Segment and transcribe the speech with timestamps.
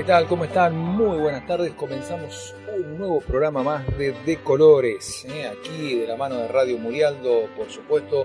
[0.00, 0.26] ¿qué tal?
[0.28, 0.74] ¿Cómo están?
[0.74, 1.74] Muy buenas tardes.
[1.74, 5.46] Comenzamos un nuevo programa más de De Colores, ¿eh?
[5.46, 8.24] aquí de la mano de Radio Murialdo, por supuesto,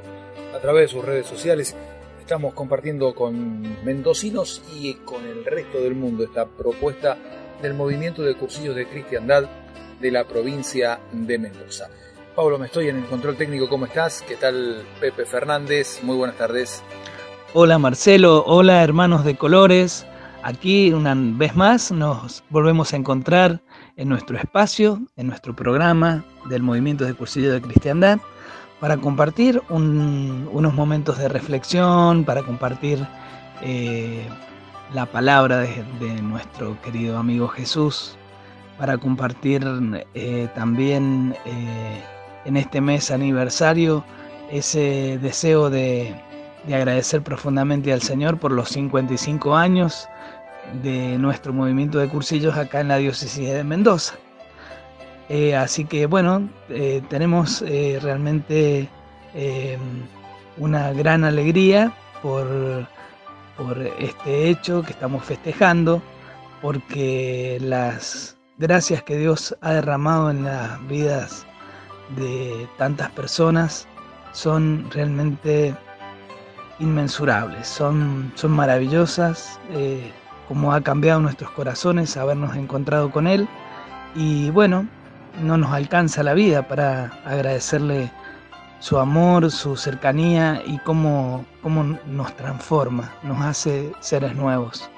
[0.56, 1.76] a través de sus redes sociales.
[2.22, 7.18] Estamos compartiendo con mendocinos y con el resto del mundo esta propuesta
[7.62, 9.44] del movimiento de cursillos de cristiandad
[10.00, 11.90] de la provincia de Mendoza.
[12.38, 14.22] Pablo, me estoy en el control técnico, ¿cómo estás?
[14.22, 16.00] ¿Qué tal Pepe Fernández?
[16.04, 16.82] Muy buenas tardes.
[17.54, 20.06] Hola Marcelo, hola hermanos de colores.
[20.46, 23.64] Aquí una vez más nos volvemos a encontrar
[23.98, 28.20] en nuestro espacio, en nuestro programa del Movimiento de Cursillo de Cristiandad,
[28.80, 33.00] para compartir unos momentos de reflexión, para compartir
[33.64, 34.24] eh,
[34.94, 38.16] la palabra de, nuestro querido amigo Jesús,
[38.78, 39.66] para compartir
[40.14, 42.04] eh, también eh,
[42.46, 44.06] en este mes aniversario
[44.52, 46.16] ese deseo de,
[46.68, 50.08] de agradecer profundamente al Señor por los 55 años
[50.82, 54.16] de nuestro movimiento de cursillos acá en la diócesis de Mendoza.
[55.30, 58.90] Eh, así que bueno, eh, tenemos eh, realmente
[60.58, 61.92] una gran alegría
[62.22, 62.48] por,
[63.58, 66.02] por este hecho que estamos festejando,
[66.62, 71.46] porque las gracias que Dios ha derramado en las vidas
[72.16, 73.88] de tantas personas
[74.32, 75.76] son realmente
[76.80, 79.60] inmensurables, son, son maravillosas
[80.48, 83.48] cómo ha cambiado nuestros corazones habernos encontrado con Él.
[84.16, 84.88] Y bueno,
[85.42, 88.12] no nos alcanza la vida para agradecerle
[88.80, 94.90] su amor, su cercanía y cómo, cómo nos transforma, nos hace seres nuevos.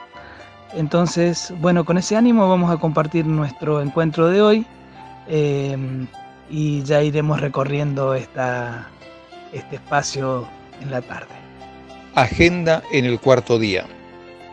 [0.73, 4.65] Entonces, bueno, con ese ánimo vamos a compartir nuestro encuentro de hoy
[5.27, 6.07] em,
[6.49, 8.87] y ya iremos recorriendo esta,
[9.53, 10.47] este espacio
[10.81, 11.27] en la tarde.
[12.15, 13.85] Agenda en el cuarto día.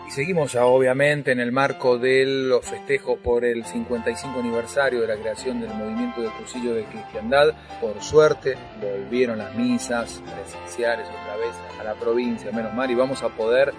[0.06, 5.06] Y seguimos ya obviamente en el marco de los festejos por el 55 aniversario de
[5.08, 7.54] la creación del movimiento de cursillo de cristiandad.
[7.80, 13.22] Por suerte volvieron las misas presenciales otra vez a la provincia, menos mal, y vamos
[13.22, 13.72] a poder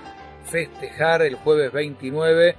[0.46, 2.56] festejar el jueves 29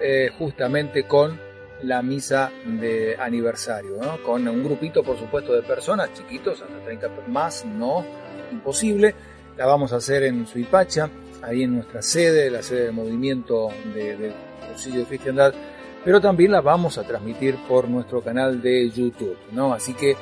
[0.00, 1.38] eh, justamente con
[1.82, 7.64] la misa de aniversario, con un grupito por supuesto de personas, chiquitos, hasta 30 más,
[7.64, 8.04] no,
[8.50, 9.14] imposible.
[9.56, 11.10] La vamos a hacer en Suipacha,
[11.42, 14.32] ahí en nuestra sede, la sede del movimiento de, de
[14.90, 15.52] de Cristiandad,
[16.04, 19.72] pero también la vamos a transmitir por nuestro canal de YouTube, ¿no?
[19.72, 20.16] Así que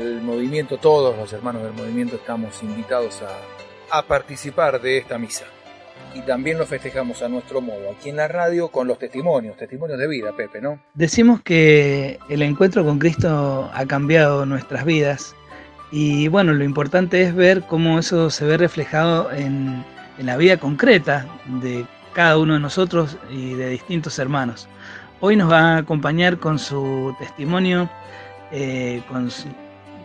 [0.00, 5.44] el movimiento, todos los hermanos del movimiento estamos invitados a, a participar de esta misa.
[6.14, 9.98] Y también lo festejamos a nuestro modo, aquí en la radio, con los testimonios, testimonios
[9.98, 10.80] de vida, Pepe, ¿no?
[10.94, 15.34] Decimos que el encuentro con Cristo ha cambiado nuestras vidas
[15.90, 19.84] y bueno, lo importante es ver cómo eso se ve reflejado en,
[20.18, 24.68] en la vida concreta de cada uno de nosotros y de distintos hermanos.
[25.20, 27.88] Hoy nos va a acompañar con su testimonio,
[28.52, 29.02] eh,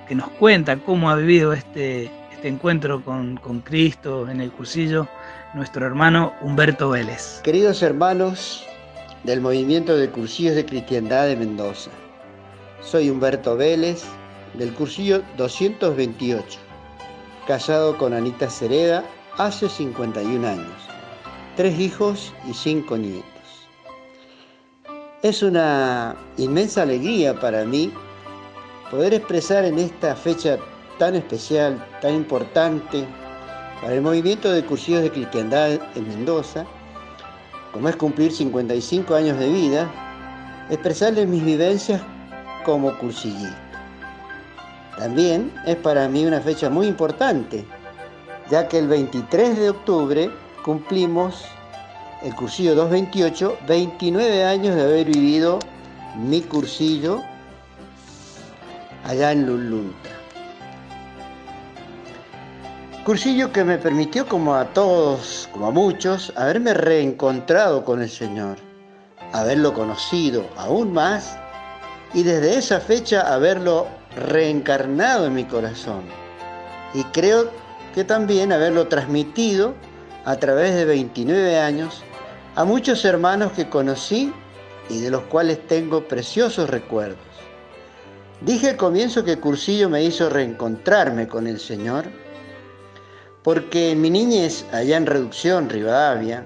[0.08, 5.08] que nos cuenta cómo ha vivido este, este encuentro con, Cristo en el cursillo,
[5.54, 7.42] nuestro hermano Humberto Vélez.
[7.44, 8.66] Queridos hermanos
[9.24, 11.92] del movimiento de cursillos de cristiandad de Mendoza,
[12.82, 14.06] soy Humberto Vélez
[14.54, 16.60] del cursillo 228,
[17.46, 19.04] casado con Anita Cereda
[19.40, 20.76] hace 51 años,
[21.56, 23.26] tres hijos y cinco nietos.
[25.24, 27.90] Es una inmensa alegría para mí
[28.92, 30.58] poder expresar en esta fecha
[30.98, 33.08] tan especial, tan importante
[33.82, 36.66] para el movimiento de cursillos de cristiandad en Mendoza,
[37.72, 39.90] como es cumplir 55 años de vida,
[40.70, 42.02] expresarles mis vivencias
[42.66, 43.58] como cursillista.
[44.98, 47.66] También es para mí una fecha muy importante,
[48.50, 50.32] ya que el 23 de octubre
[50.64, 51.46] cumplimos
[52.24, 55.60] el cursillo 228, 29 años de haber vivido
[56.16, 57.22] mi cursillo
[59.06, 60.10] allá en Lulunta.
[63.06, 68.58] Cursillo que me permitió, como a todos, como a muchos, haberme reencontrado con el Señor,
[69.32, 71.38] haberlo conocido aún más
[72.14, 76.04] y desde esa fecha haberlo reencarnado en mi corazón.
[76.94, 77.50] Y creo
[78.06, 79.74] también haberlo transmitido
[80.26, 82.04] a través de 29 años
[82.56, 84.34] a muchos hermanos que conocí
[84.90, 87.18] y de los cuales tengo preciosos recuerdos.
[88.42, 92.06] Dije al comienzo que Cursillo me hizo reencontrarme con el Señor,
[93.44, 96.46] porque en mi niñez, allá en Reducción, Rivadavia,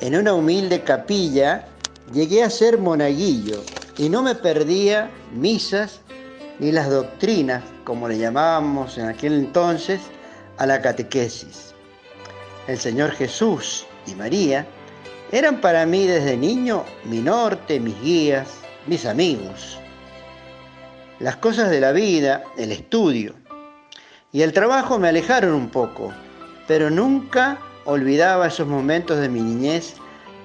[0.00, 1.66] en una humilde capilla,
[2.12, 3.62] llegué a ser monaguillo
[3.96, 6.00] y no me perdía misas
[6.58, 10.00] ni las doctrinas, como le llamábamos en aquel entonces,
[10.62, 11.74] a la catequesis.
[12.68, 14.64] El Señor Jesús y María
[15.32, 18.48] eran para mí desde niño mi norte, mis guías,
[18.86, 19.80] mis amigos.
[21.18, 23.34] Las cosas de la vida, el estudio
[24.30, 26.12] y el trabajo me alejaron un poco,
[26.68, 29.94] pero nunca olvidaba esos momentos de mi niñez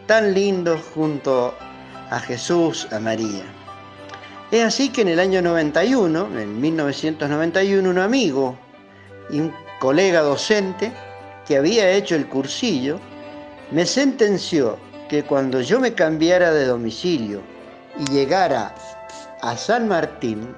[0.08, 1.54] tan lindos junto
[2.10, 3.44] a Jesús, a María.
[4.50, 8.58] Es así que en el año 91, en 1991, un amigo
[9.30, 10.92] un colega docente
[11.48, 13.00] que había hecho el cursillo
[13.72, 14.78] me sentenció
[15.10, 17.42] que cuando yo me cambiara de domicilio
[18.00, 18.76] y llegara
[19.42, 20.56] a San Martín,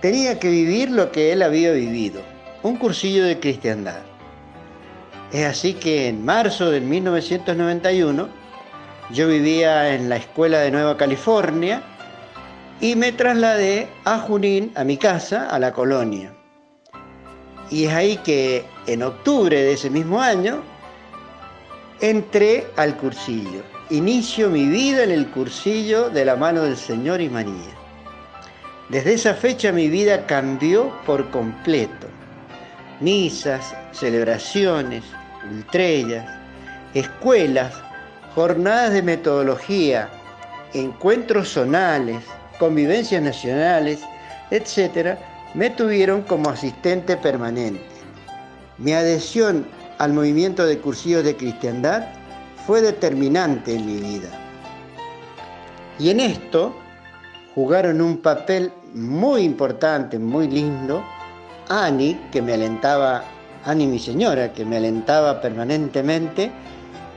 [0.00, 2.22] tenía que vivir lo que él había vivido,
[2.62, 4.00] un cursillo de cristiandad.
[5.32, 8.28] Es así que en marzo de 1991
[9.12, 11.82] yo vivía en la escuela de Nueva California
[12.80, 16.32] y me trasladé a Junín, a mi casa, a la colonia.
[17.70, 20.62] Y es ahí que en octubre de ese mismo año
[22.00, 23.62] entré al cursillo.
[23.90, 27.76] Inicio mi vida en el cursillo de la mano del Señor y María.
[28.88, 32.08] Desde esa fecha mi vida cambió por completo.
[33.00, 35.04] Misas, celebraciones,
[35.48, 36.28] ultrellas,
[36.94, 37.72] escuelas,
[38.34, 40.08] jornadas de metodología,
[40.74, 42.22] encuentros zonales,
[42.58, 44.00] convivencias nacionales,
[44.50, 45.16] etc.,
[45.54, 47.84] me tuvieron como asistente permanente.
[48.78, 49.66] Mi adhesión
[49.98, 52.06] al movimiento de cursillos de cristiandad
[52.66, 54.28] fue determinante en mi vida.
[55.98, 56.74] Y en esto
[57.54, 61.04] jugaron un papel muy importante, muy lindo,
[61.68, 63.24] Ani, que me alentaba,
[63.64, 66.50] Ani mi señora, que me alentaba permanentemente,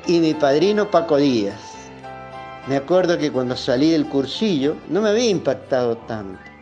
[0.05, 1.61] y mi padrino Paco Díaz.
[2.67, 6.52] Me acuerdo que cuando salí del cursillo no me había impactado tanto.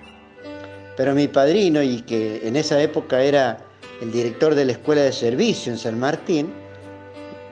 [0.97, 3.57] Pero mi padrino, y que en esa época era
[4.01, 6.51] el director de la escuela de servicio en San Martín,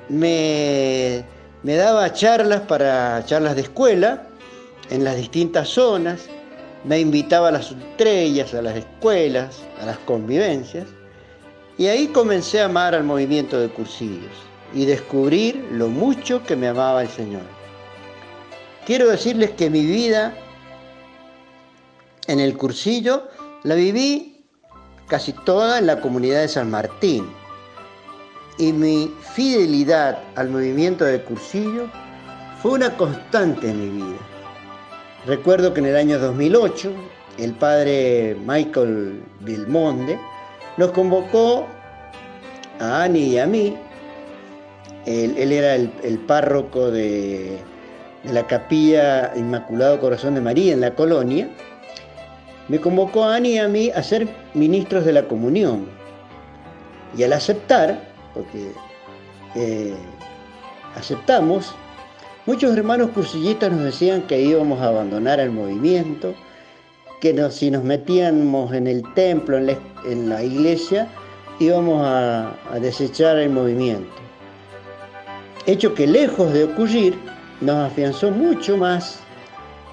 [0.10, 1.24] me,
[1.64, 4.28] me daba charlas para charlas de escuela
[4.90, 6.28] en las distintas zonas,
[6.84, 10.88] me invitaba a las estrellas, a las escuelas, a las convivencias,
[11.78, 14.32] y ahí comencé a amar al movimiento de cursillos
[14.74, 17.44] y descubrir lo mucho que me amaba el Señor.
[18.86, 20.34] Quiero decirles que mi vida
[22.30, 23.24] en el cursillo
[23.64, 24.46] la viví
[25.08, 27.28] casi toda en la comunidad de San Martín.
[28.60, 31.88] Y mi fidelidad al movimiento de cursillo
[32.62, 34.20] fue una constante en mi vida.
[35.26, 36.92] Recuerdo que en el año 2008
[37.40, 40.20] el padre Michael Vilmonde
[40.78, 41.66] nos convocó
[42.80, 43.76] a Ani y a mí.
[45.06, 47.58] Él, era el, párroco de,
[48.24, 51.50] de la capilla Inmaculado Corazón de María en la colonia
[52.70, 55.88] me convocó a Ani y a mí a ser ministros de la comunión.
[57.18, 58.00] Y al aceptar,
[58.36, 58.72] porque
[59.56, 59.96] eh,
[60.96, 61.74] aceptamos,
[62.46, 66.36] muchos hermanos cursillistas nos decían que íbamos a abandonar el movimiento,
[67.20, 71.08] que si nos metíamos en el templo, en la, iglesia,
[71.60, 74.14] íbamos a, a desechar el movimiento.
[75.66, 77.18] Hecho que lejos de ocurrir,
[77.62, 79.20] nos afianzó mucho más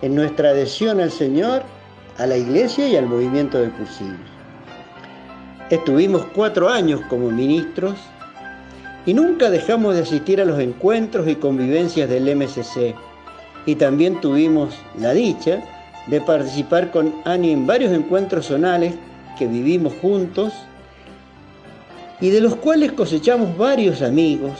[0.03, 1.63] en nuestra adhesión al Señor
[2.19, 4.17] a la iglesia y al movimiento de cursillos.
[5.71, 7.95] Estuvimos cuatro años como ministros
[9.05, 12.95] y nunca dejamos de asistir a los encuentros y convivencias del MCC.
[13.67, 15.63] Y también tuvimos la dicha
[16.07, 18.95] de participar con Ani en varios encuentros zonales
[19.39, 20.53] que vivimos juntos
[22.21, 24.53] y de los cuales cosechamos varios amigos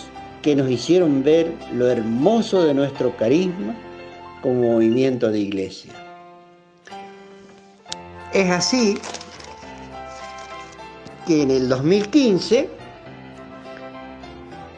[0.43, 3.75] que nos hicieron ver lo hermoso de nuestro carisma
[4.43, 6.06] como movimiento de iglesia.
[8.37, 8.99] Es así
[11.27, 12.69] que en el 2015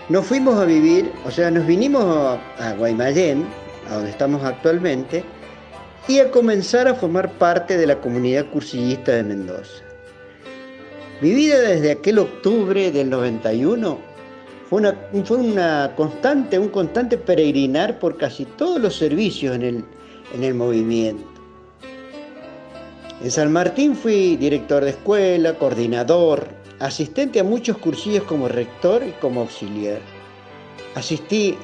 [0.08, 2.04] nos fuimos a vivir, o sea, nos vinimos
[2.60, 3.44] a Guaymallén,
[3.90, 5.24] a donde estamos actualmente,
[6.06, 9.82] y a comenzar a formar parte de la comunidad cursillista de Mendoza.
[11.20, 13.98] Mi vida desde aquel octubre del 91
[14.70, 19.84] fue una, fue una constante, un constante peregrinar por casi todos los servicios en el,
[20.32, 21.37] en el movimiento.
[23.20, 26.46] En San Martín fui director de escuela, coordinador,
[26.78, 30.00] asistente a muchos cursillos como rector y como auxiliar.
[30.94, 31.56] Asistí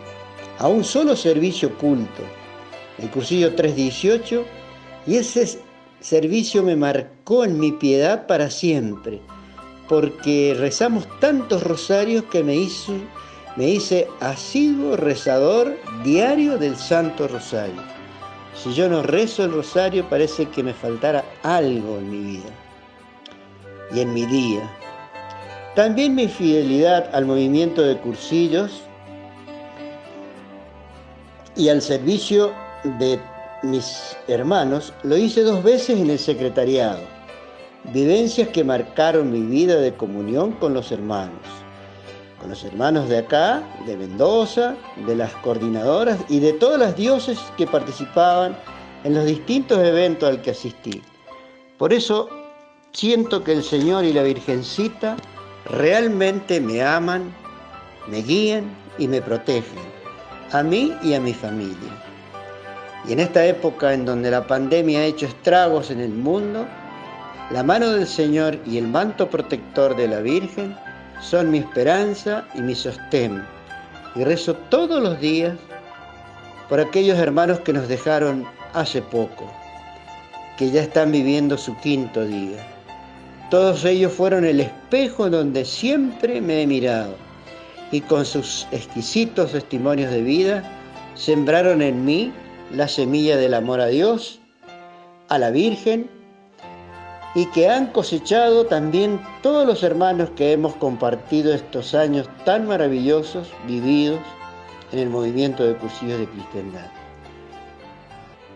[0.58, 2.23] a un solo servicio culto,
[2.99, 4.44] el cursillo 318,
[5.06, 5.61] y ese
[6.00, 9.20] servicio me marcó en mi piedad para siempre,
[9.88, 12.94] porque rezamos tantos rosarios que me, hizo,
[13.54, 17.94] me hice asiduo rezador diario del Santo Rosario.
[18.54, 22.50] Si yo no rezo el rosario parece que me faltara algo en mi vida
[23.92, 24.70] y en mi día.
[25.75, 28.82] También mi fidelidad al movimiento de cursillos
[31.56, 32.52] y al servicio
[32.99, 33.20] de
[33.64, 37.00] mis hermanos, lo hice dos veces en el secretariado.
[37.92, 41.63] Vivencias que marcaron mi vida de comunión con los hermanos.
[42.44, 44.74] Con los hermanos de acá, de Mendoza,
[45.06, 48.54] de las coordinadoras y de todas las dioses que participaban
[49.02, 51.00] en los distintos eventos al que asistí.
[51.78, 52.28] Por eso
[52.92, 55.16] siento que el Señor y la Virgencita
[55.70, 57.34] realmente me aman,
[58.08, 58.64] me guían
[58.98, 59.80] y me protegen,
[60.52, 61.98] a mí y a mi familia.
[63.08, 66.66] Y en esta época en donde la pandemia ha hecho estragos en el mundo,
[67.50, 70.76] la mano del Señor y el manto protector de la Virgen
[71.21, 73.42] son mi esperanza y mi sostén.
[74.14, 75.56] Y rezo todos los días
[76.68, 79.50] por aquellos hermanos que nos dejaron hace poco,
[80.56, 82.59] que ya están viviendo su quinto día.
[83.50, 87.14] Todos ellos fueron el espejo donde siempre me he mirado
[87.90, 90.64] y con sus exquisitos testimonios de vida
[91.14, 92.33] sembraron en mí
[92.73, 94.40] la semilla del amor a Dios,
[95.28, 96.11] a la Virgen
[97.34, 103.48] y que han cosechado también todos los hermanos que hemos compartido estos años tan maravillosos
[103.66, 104.20] vividos
[104.92, 106.90] en el movimiento de cursillos de cristiandad.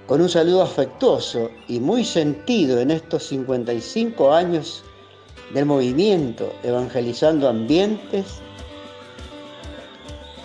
[0.06, 4.84] Con un saludo afectuoso y muy sentido en estos 55 años
[5.52, 8.40] del movimiento evangelizando ambientes,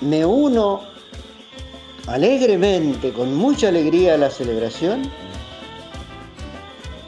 [0.02, 0.82] me uno
[2.08, 5.04] alegremente, con mucha alegría a la celebración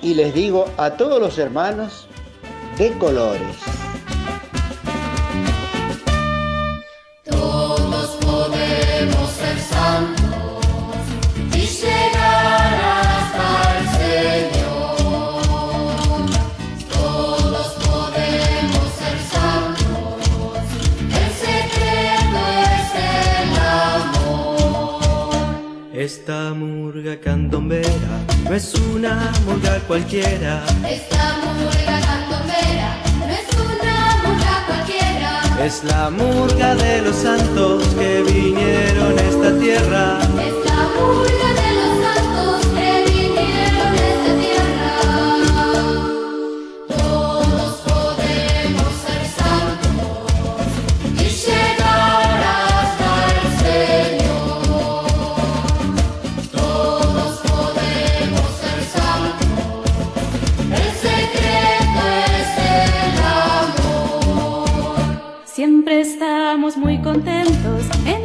[0.05, 2.07] y les digo a todos los hermanos
[2.77, 3.57] de colores.
[7.23, 10.63] Todos podemos ser santos
[11.55, 13.47] y llegar hasta
[13.79, 13.85] el
[14.51, 15.01] Señor.
[16.93, 20.21] Todos podemos ser santos,
[21.19, 22.41] el secreto
[22.77, 23.49] es el
[23.89, 25.01] amor.
[25.95, 34.63] Esta murga candombera no es una murga cualquiera, Esta murga candomera no es una murga
[34.67, 35.65] cualquiera.
[35.65, 40.19] es la murga de los santos que vinieron a esta tierra.
[40.39, 41.54] Es la murga
[66.77, 67.83] muy contentos.
[68.05, 68.24] En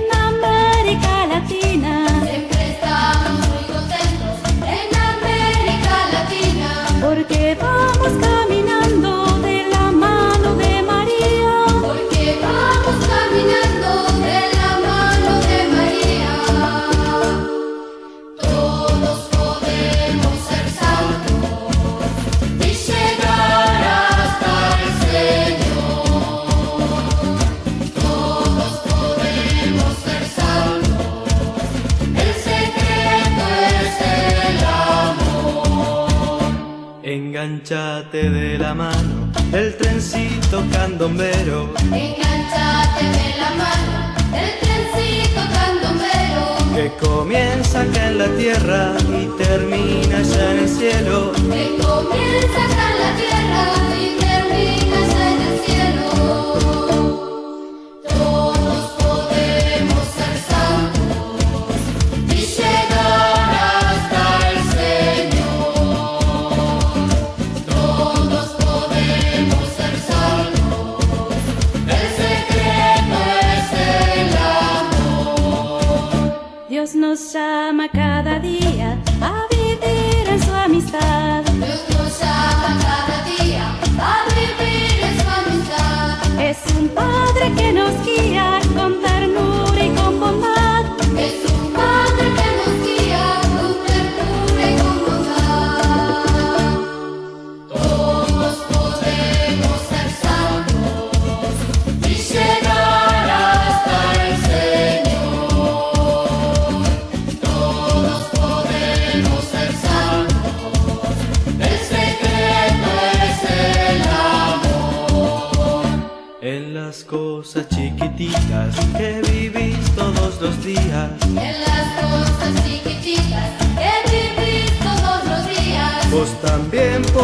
[41.00, 43.92] candombero Enganchate de la mano
[44.33, 46.45] del trencito candombero.
[46.75, 51.33] que comienza acá en la tierra y termina allá en el cielo.
[51.33, 53.00] que comienza acá en la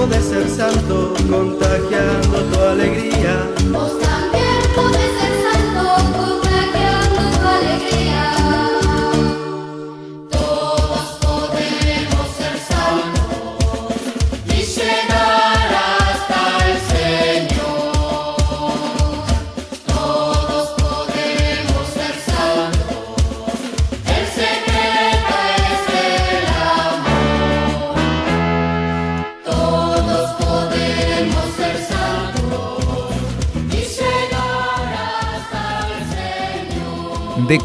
[0.07, 1.56] podés ser santo contagiando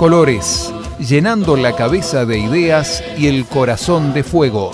[0.01, 4.71] colores, llenando la cabeza de ideas y el corazón de fuego.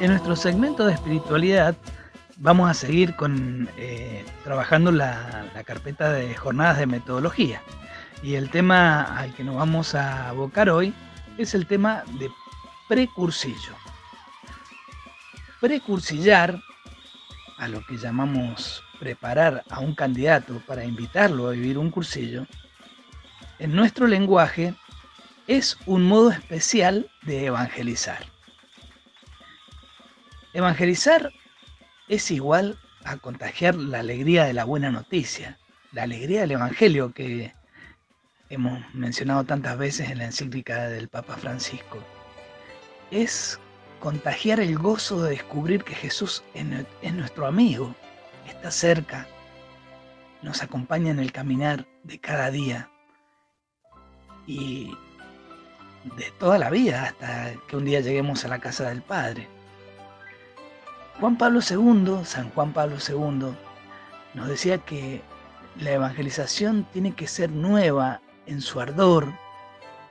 [0.00, 1.76] En nuestro segmento de espiritualidad
[2.38, 7.62] vamos a seguir con eh, trabajando la, la carpeta de jornadas de metodología.
[8.24, 10.92] Y el tema al que nos vamos a abocar hoy
[11.38, 12.28] es el tema de
[12.88, 13.76] precursillo.
[15.60, 16.60] Precursillar,
[17.56, 22.46] a lo que llamamos preparar a un candidato para invitarlo a vivir un cursillo,
[23.58, 24.74] en nuestro lenguaje
[25.46, 28.26] es un modo especial de evangelizar.
[30.52, 31.32] Evangelizar
[32.08, 35.58] es igual a contagiar la alegría de la buena noticia,
[35.92, 37.54] la alegría del Evangelio que
[38.50, 42.02] hemos mencionado tantas veces en la encíclica del Papa Francisco.
[43.10, 43.58] Es
[44.00, 47.94] contagiar el gozo de descubrir que Jesús es nuestro amigo,
[48.46, 49.26] está cerca,
[50.42, 52.90] nos acompaña en el caminar de cada día
[54.46, 54.96] y
[56.16, 59.48] de toda la vida hasta que un día lleguemos a la casa del Padre.
[61.20, 63.54] Juan Pablo II, San Juan Pablo II,
[64.34, 65.22] nos decía que
[65.80, 69.32] la evangelización tiene que ser nueva en su ardor,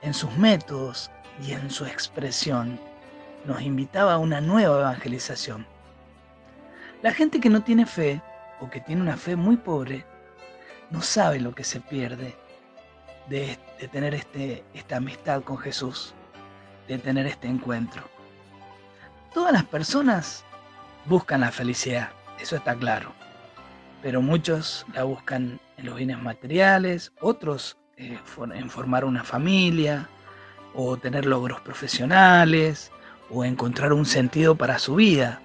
[0.02, 1.10] en sus métodos
[1.46, 2.78] y en su expresión.
[3.44, 5.66] Nos invitaba a una nueva evangelización.
[7.02, 8.22] La gente que no tiene fe
[8.60, 10.04] o que tiene una fe muy pobre
[10.90, 12.34] no sabe lo que se pierde
[13.28, 13.58] de,
[13.92, 16.14] tener este, esta amistad con Jesús,
[16.88, 18.02] de tener este encuentro.
[19.34, 20.44] Todas las personas
[21.04, 23.12] buscan la felicidad, eso está claro.
[24.02, 28.18] Pero muchos la buscan en los bienes materiales, otros eh,
[28.54, 30.08] en formar una familia,
[30.74, 32.90] o tener logros profesionales,
[33.30, 35.40] o encontrar un sentido para su vida.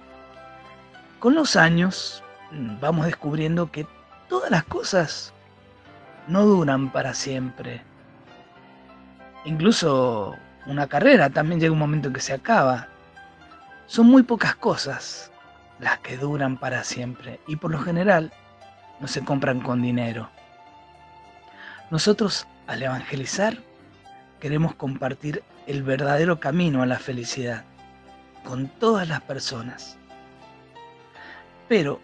[1.22, 3.86] Con los años mm, vamos descubriendo que
[4.28, 5.32] todas las cosas
[6.26, 7.80] no duran para siempre.
[9.44, 10.34] Incluso
[10.66, 12.88] una carrera también llega un momento en que se acaba.
[13.86, 15.30] Son muy pocas cosas
[15.78, 18.32] las que duran para siempre y por lo general
[18.98, 20.28] no se compran con dinero.
[21.92, 23.58] Nosotros al evangelizar
[24.40, 27.62] queremos compartir el verdadero camino a la felicidad
[28.42, 29.98] con todas las personas.
[31.68, 32.00] Pero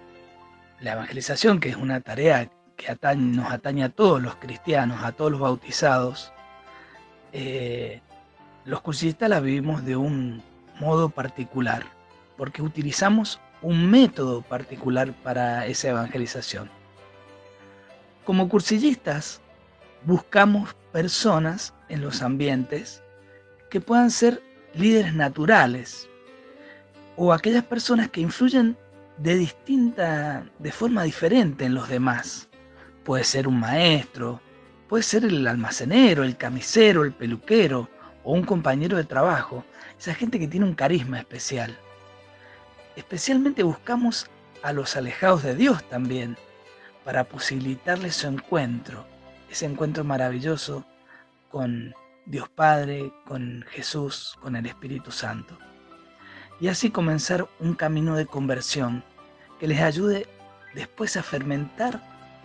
[0.80, 5.32] la evangelización, que es una tarea que nos atañe a todos los cristianos, a todos
[5.32, 6.32] los bautizados,
[7.32, 8.00] eh,
[8.64, 10.42] los cursistas la vivimos de un
[10.78, 11.84] modo particular,
[12.36, 16.70] porque utilizamos un método particular para esa evangelización.
[18.24, 19.40] Como cursillistas,
[20.04, 23.02] buscamos personas en los ambientes
[23.70, 24.42] que puedan ser
[24.74, 26.08] líderes naturales
[27.16, 28.76] o aquellas personas que influyen
[29.18, 32.48] de distinta, de forma diferente en los demás.
[33.04, 34.40] Puede ser un maestro,
[34.88, 37.88] puede ser el almacenero, el camisero, el peluquero
[38.24, 39.64] o un compañero de trabajo,
[39.98, 41.76] esa gente que tiene un carisma especial.
[42.96, 44.28] Especialmente buscamos
[44.62, 46.36] a los alejados de Dios también,
[47.04, 49.06] para posibilitarles su encuentro,
[49.50, 50.84] ese encuentro maravilloso
[51.50, 51.94] con
[52.26, 55.56] Dios Padre, con Jesús, con el Espíritu Santo.
[56.60, 59.04] Y así comenzar un camino de conversión
[59.60, 60.26] que les ayude
[60.74, 62.00] después a fermentar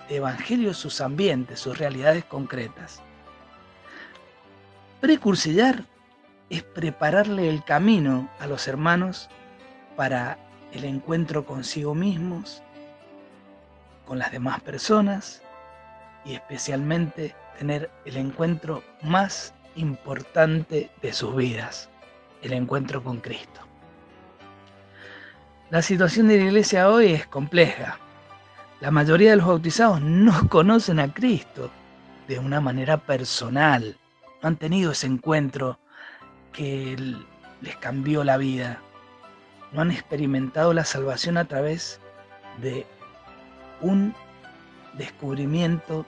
[0.08, 3.02] de evangelio sus ambientes, sus realidades concretas.
[5.02, 5.86] Precursillar
[6.50, 9.30] es prepararle el camino a los hermanos
[9.96, 10.38] para
[10.72, 12.62] el encuentro consigo mismos,
[14.06, 15.42] con las demás personas
[16.26, 21.90] y especialmente tener el encuentro más importante de sus vidas,
[22.42, 23.62] el encuentro con Cristo.
[25.74, 27.98] La situación de la iglesia hoy es compleja.
[28.80, 31.72] La mayoría de los bautizados no conocen a Cristo
[32.28, 33.98] de una manera personal,
[34.44, 35.80] no han tenido ese encuentro
[36.52, 36.96] que
[37.62, 38.82] les cambió la vida,
[39.72, 42.00] no han experimentado la salvación a través
[42.62, 42.86] de
[43.82, 44.14] un
[44.94, 46.06] descubrimiento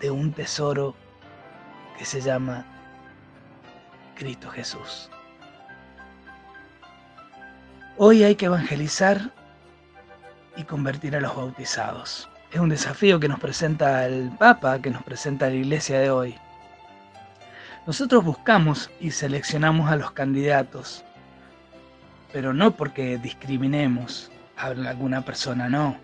[0.00, 0.94] de un tesoro
[1.98, 2.64] que se llama
[4.16, 5.10] Cristo Jesús.
[8.02, 9.30] Hoy hay que evangelizar
[10.56, 12.30] y convertir a los bautizados.
[12.50, 16.34] Es un desafío que nos presenta el Papa, que nos presenta la Iglesia de hoy.
[17.86, 21.04] Nosotros buscamos y seleccionamos a los candidatos,
[22.32, 25.94] pero no porque discriminemos a alguna persona, no,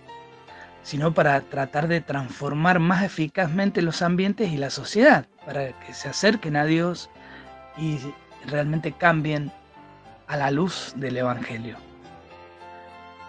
[0.83, 6.11] sino para tratar de transformar más eficazmente los ambientes y la sociedad, para que se
[6.11, 7.09] acerquen a Dios
[7.79, 7.97] y
[8.47, 9.51] realmente cambien
[10.27, 11.86] a la luz del Evangelio.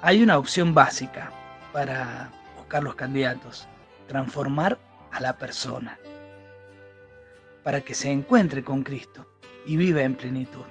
[0.02, 1.32] Hay una opción básica
[1.74, 3.68] para buscar los candidatos
[4.08, 4.78] transformar
[5.12, 5.98] a la persona
[7.64, 9.26] para que se encuentre con Cristo
[9.66, 10.64] y viva en plenitud.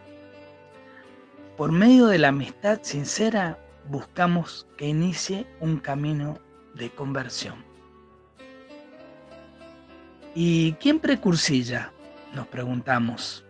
[1.56, 3.58] Por medio de la amistad sincera
[3.88, 6.38] buscamos que inicie un camino
[6.74, 7.64] de conversión.
[10.34, 11.92] ¿Y quién precursilla?
[12.32, 13.44] Nos preguntamos.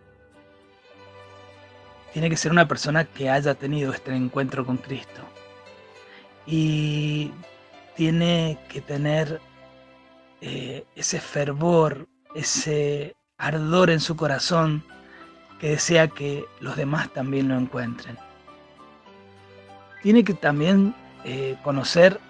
[2.15, 5.23] Tiene que ser una persona que haya tenido este encuentro con Cristo.
[6.47, 7.33] Y
[7.97, 9.41] tiene que tener
[10.41, 14.85] eh, ese fervor, ese ardor en su corazón
[15.59, 18.19] que desea que los demás también lo encuentren.
[20.03, 22.21] Tiene que también eh, conocer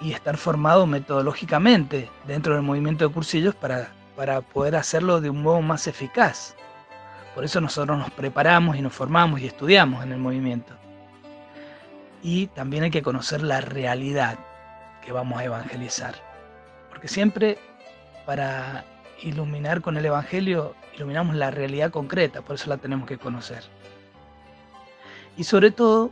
[0.00, 5.42] y estar formado metodológicamente dentro del movimiento de cursillos para, para poder hacerlo de un
[5.42, 6.54] modo más eficaz.
[7.34, 10.74] Por eso nosotros nos preparamos y nos formamos y estudiamos en el movimiento.
[12.22, 14.38] Y también hay que conocer la realidad
[15.04, 16.14] que vamos a evangelizar.
[16.90, 17.58] Porque siempre
[18.24, 18.84] para
[19.22, 23.62] iluminar con el Evangelio, iluminamos la realidad concreta, por eso la tenemos que conocer.
[25.36, 26.10] Y sobre todo,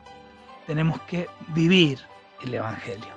[0.67, 2.01] tenemos que vivir
[2.43, 3.09] el Evangelio,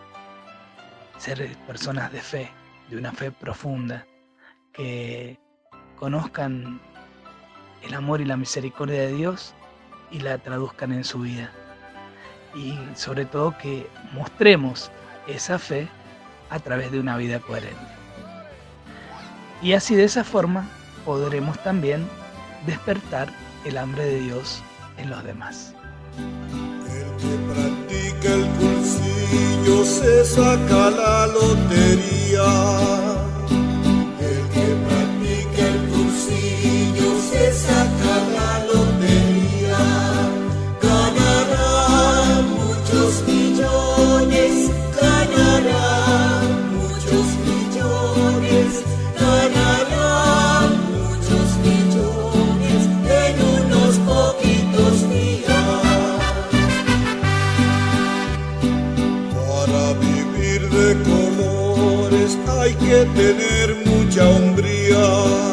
[1.17, 2.51] ser personas de fe,
[2.89, 4.06] de una fe profunda,
[4.73, 5.39] que
[5.97, 6.82] conozcan
[7.84, 9.53] el amor y la misericordia de Dios
[10.12, 11.51] y la traduzcan en su vida.
[12.55, 14.91] Y sobre todo que mostremos
[15.27, 15.87] esa fe
[16.49, 17.79] a través de una vida coherente.
[19.61, 20.67] Y así de esa forma
[21.05, 22.07] podremos también
[22.65, 23.29] despertar
[23.65, 24.61] el hambre de Dios
[24.97, 25.73] en los demás.
[26.17, 32.49] El que practica el cursillo se saca la lotería.
[34.19, 37.92] El que practica el cursillo se saca
[63.05, 65.52] tener mucha hombría.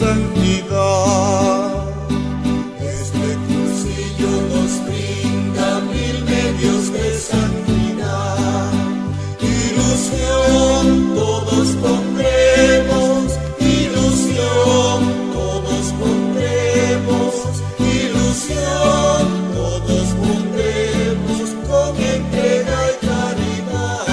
[0.00, 1.84] Santidad.
[2.80, 8.72] Este cursillo nos brinda mil medios de santidad.
[9.40, 10.84] Ilusión
[11.14, 13.24] todos pondremos,
[13.76, 14.98] ilusión
[15.38, 17.32] todos pondremos,
[17.78, 24.06] ilusión todos pondremos con entrega y caridad.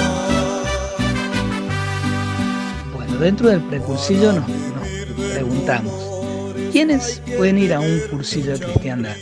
[2.93, 4.56] Bueno, dentro del precursillo nos, nos preguntamos, ¿quiénes
[7.37, 9.15] pueden ir a un cursillo de cristiandad?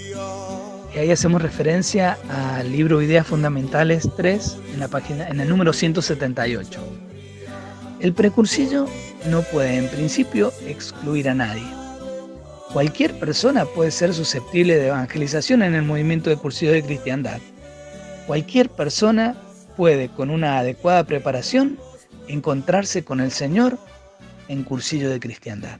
[0.96, 5.74] Y ahí hacemos referencia al libro Ideas Fundamentales 3 en, la página, en el número
[5.74, 6.80] 178.
[8.00, 8.88] El precursillo
[9.30, 11.68] no puede en principio excluir a nadie.
[12.72, 17.40] Cualquier persona puede ser susceptible de evangelización en el movimiento de cursillo de cristiandad.
[18.28, 19.36] Cualquier persona
[19.76, 21.78] puede, con una adecuada preparación,
[22.30, 23.78] encontrarse con el Señor
[24.48, 25.80] en cursillo de cristiandad.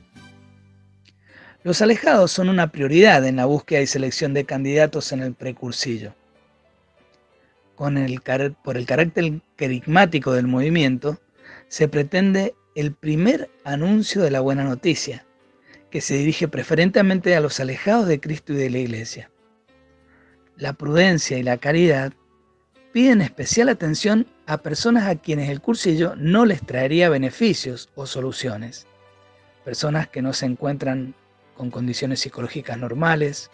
[1.66, 6.14] Los alejados son una prioridad en la búsqueda y selección de candidatos en el precursillo.
[7.74, 8.22] Con el,
[8.64, 11.20] por el carácter carismático del movimiento,
[11.68, 15.26] se pretende el primer anuncio de la buena noticia,
[15.90, 19.32] que se dirige preferentemente a los alejados de Cristo y de la Iglesia.
[20.58, 22.14] La prudencia y la caridad
[22.94, 28.86] piden especial atención a personas a quienes el cursillo no les traería beneficios o soluciones.
[29.64, 31.16] Personas que no se encuentran
[31.56, 33.50] con condiciones psicológicas normales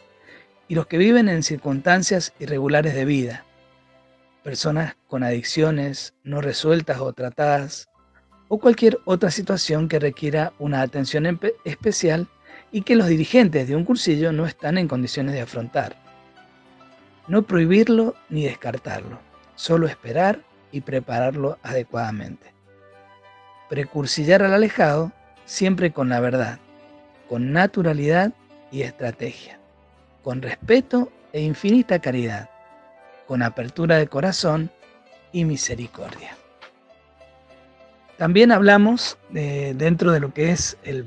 [0.68, 3.46] y los que viven en circunstancias irregulares de vida.
[4.44, 7.90] Personas con adicciones no resueltas o tratadas
[8.48, 12.28] o cualquier otra situación que requiera una atención especial
[12.72, 15.96] y que los dirigentes de un cursillo no están en condiciones de afrontar.
[17.28, 19.20] No prohibirlo ni descartarlo,
[19.56, 22.54] solo esperar y prepararlo adecuadamente.
[23.70, 25.12] Precursillar al alejado
[25.46, 26.60] siempre con la verdad,
[27.32, 28.34] con naturalidad
[28.74, 29.58] y estrategia,
[30.22, 32.50] con respeto e infinita caridad,
[33.26, 34.70] con apertura de corazón
[35.32, 36.36] y misericordia.
[38.17, 41.06] También hablamos de- dentro de lo que es el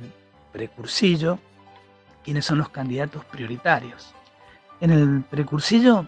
[0.51, 1.39] precursillo,
[2.25, 4.15] quiénes son los candidatos prioritarios.
[4.81, 6.07] En el precursillo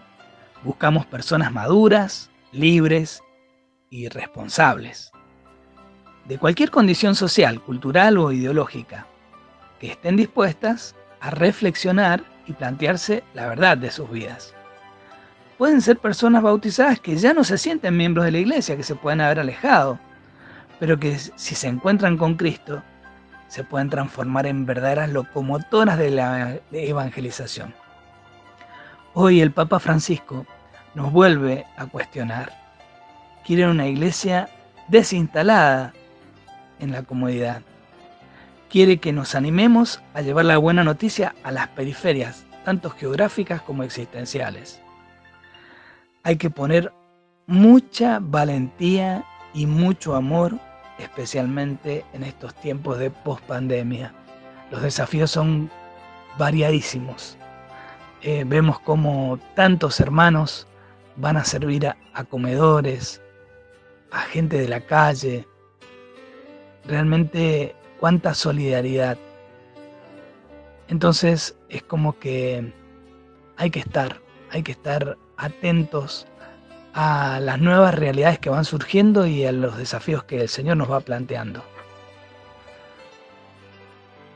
[0.63, 3.21] buscamos personas maduras, libres
[3.91, 5.11] y responsables,
[6.25, 9.05] de cualquier condición social, cultural o ideológica,
[9.79, 14.53] que estén dispuestas a reflexionar y plantearse la verdad de sus vidas.
[15.57, 18.95] Pueden ser personas bautizadas que ya no se sienten miembros de la iglesia, que se
[18.95, 19.99] pueden haber alejado,
[20.79, 22.83] pero que si se encuentran con Cristo,
[23.47, 27.73] se pueden transformar en verdaderas locomotoras de la evangelización.
[29.13, 30.45] Hoy el Papa Francisco
[30.93, 32.51] nos vuelve a cuestionar.
[33.45, 34.49] Quiere una iglesia
[34.89, 35.93] desinstalada
[36.79, 37.61] en la comodidad.
[38.69, 43.83] Quiere que nos animemos a llevar la buena noticia a las periferias, tanto geográficas como
[43.83, 44.81] existenciales.
[46.23, 46.91] Hay que poner
[47.45, 50.59] mucha valentía y mucho amor,
[50.99, 54.13] especialmente en estos tiempos de pospandemia.
[54.69, 55.71] Los desafíos son
[56.37, 57.37] variadísimos.
[58.21, 60.67] Eh, vemos como tantos hermanos
[61.15, 63.21] van a servir a, a comedores,
[64.11, 65.47] a gente de la calle.
[66.85, 69.17] Realmente cuánta solidaridad.
[70.87, 72.73] Entonces es como que
[73.57, 76.27] hay que estar, hay que estar atentos
[76.93, 80.91] a las nuevas realidades que van surgiendo y a los desafíos que el Señor nos
[80.91, 81.63] va planteando.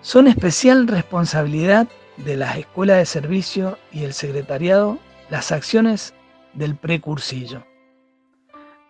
[0.01, 6.13] Son especial responsabilidad de las escuelas de servicio y el secretariado las acciones
[6.53, 7.63] del precursillo.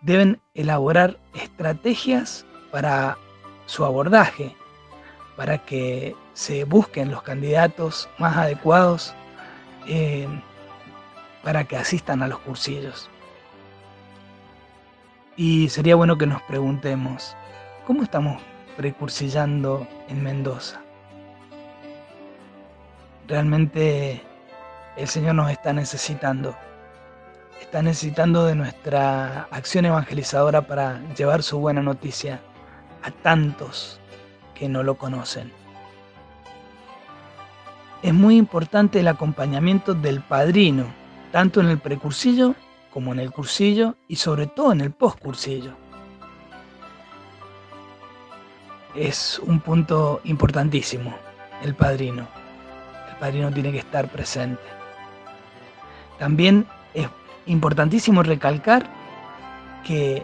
[0.01, 3.17] Deben elaborar estrategias para
[3.67, 4.55] su abordaje,
[5.35, 9.13] para que se busquen los candidatos más adecuados
[9.87, 10.27] eh,
[11.43, 13.09] para que asistan a los cursillos.
[15.35, 17.35] Y sería bueno que nos preguntemos,
[17.87, 18.41] ¿cómo estamos
[18.77, 20.81] precursillando en Mendoza?
[23.27, 24.21] Realmente
[24.97, 26.55] el Señor nos está necesitando.
[27.61, 32.41] Está necesitando de nuestra acción evangelizadora para llevar su buena noticia
[33.03, 34.00] a tantos
[34.61, 35.51] que no lo conocen.
[38.03, 40.85] Es muy importante el acompañamiento del padrino,
[41.31, 42.53] tanto en el precursillo
[42.93, 45.71] como en el cursillo y sobre todo en el postcursillo.
[48.93, 51.11] Es un punto importantísimo,
[51.63, 52.27] el padrino.
[53.09, 54.61] El padrino tiene que estar presente.
[56.19, 57.07] También es
[57.47, 58.85] importantísimo recalcar
[59.83, 60.23] que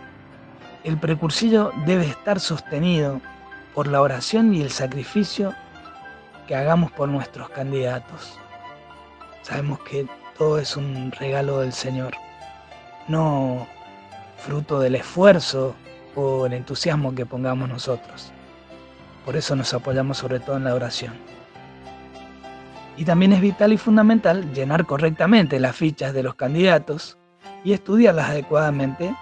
[0.84, 3.20] el precursillo debe estar sostenido
[3.78, 5.54] por la oración y el sacrificio
[6.48, 8.40] que hagamos por nuestros candidatos.
[9.44, 12.16] Sabemos que todo es un regalo del Señor,
[13.08, 13.68] no
[14.40, 15.76] fruto del esfuerzo
[16.16, 18.32] o el entusiasmo que pongamos nosotros.
[19.24, 21.14] Por eso nos apoyamos sobre todo en la oración.
[22.98, 27.20] Y también es vital y fundamental llenar correctamente las fichas de los candidatos
[27.64, 29.14] y estudiarlas adecuadamente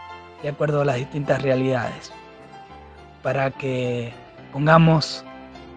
[0.42, 2.14] de acuerdo a las distintas realidades,
[3.22, 4.14] para que
[4.56, 5.26] pongamos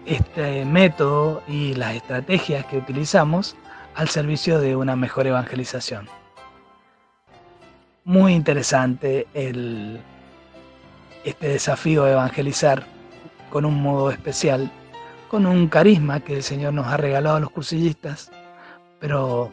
[0.05, 3.57] este método y las estrategias que utilizamos
[3.95, 6.07] al servicio de una mejor evangelización.
[8.05, 9.99] Muy interesante este
[11.49, 12.85] desafío de evangelizar
[13.49, 14.71] con un modo especial,
[15.27, 18.31] con un carisma que el Señor nos ha regalado a los cursillistas,
[19.01, 19.51] pero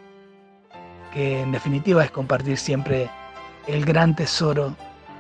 [1.13, 3.11] que en definitiva es compartir siempre
[3.67, 4.77] el gran tesoro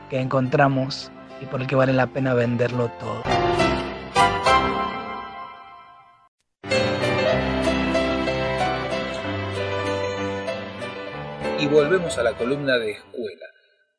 [0.09, 1.11] que encontramos
[1.42, 3.56] y por el que vale la pena venderlo todo.
[11.67, 13.47] Y volvemos a la columna de escuela.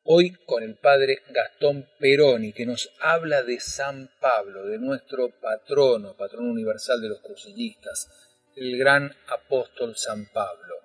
[0.04, 6.16] Hoy con el padre Gastón Peroni, que nos habla de San Pablo, de nuestro patrono,
[6.16, 8.08] patrono universal de los cursillistas,
[8.56, 10.76] el gran apóstol San Pablo.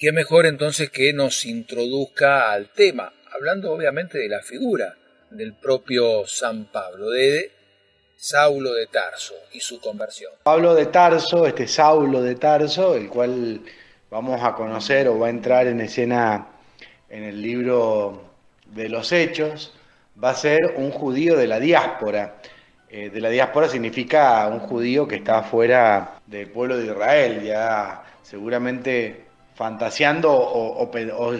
[0.00, 4.96] Qué mejor entonces que nos introduzca al tema hablando obviamente de la figura
[5.30, 7.52] del propio San Pablo, de
[8.16, 10.32] Saulo de Tarso y su conversión.
[10.42, 13.60] Pablo de Tarso, este Saulo de Tarso, el cual
[14.16, 16.46] vamos a conocer o va a entrar en escena
[17.10, 18.22] en el libro
[18.64, 19.74] de los Hechos,
[20.22, 22.36] va a ser un judío de la diáspora.
[22.88, 28.04] Eh, de la diáspora significa un judío que está fuera del pueblo de Israel, ya
[28.22, 30.90] seguramente fantaseando o,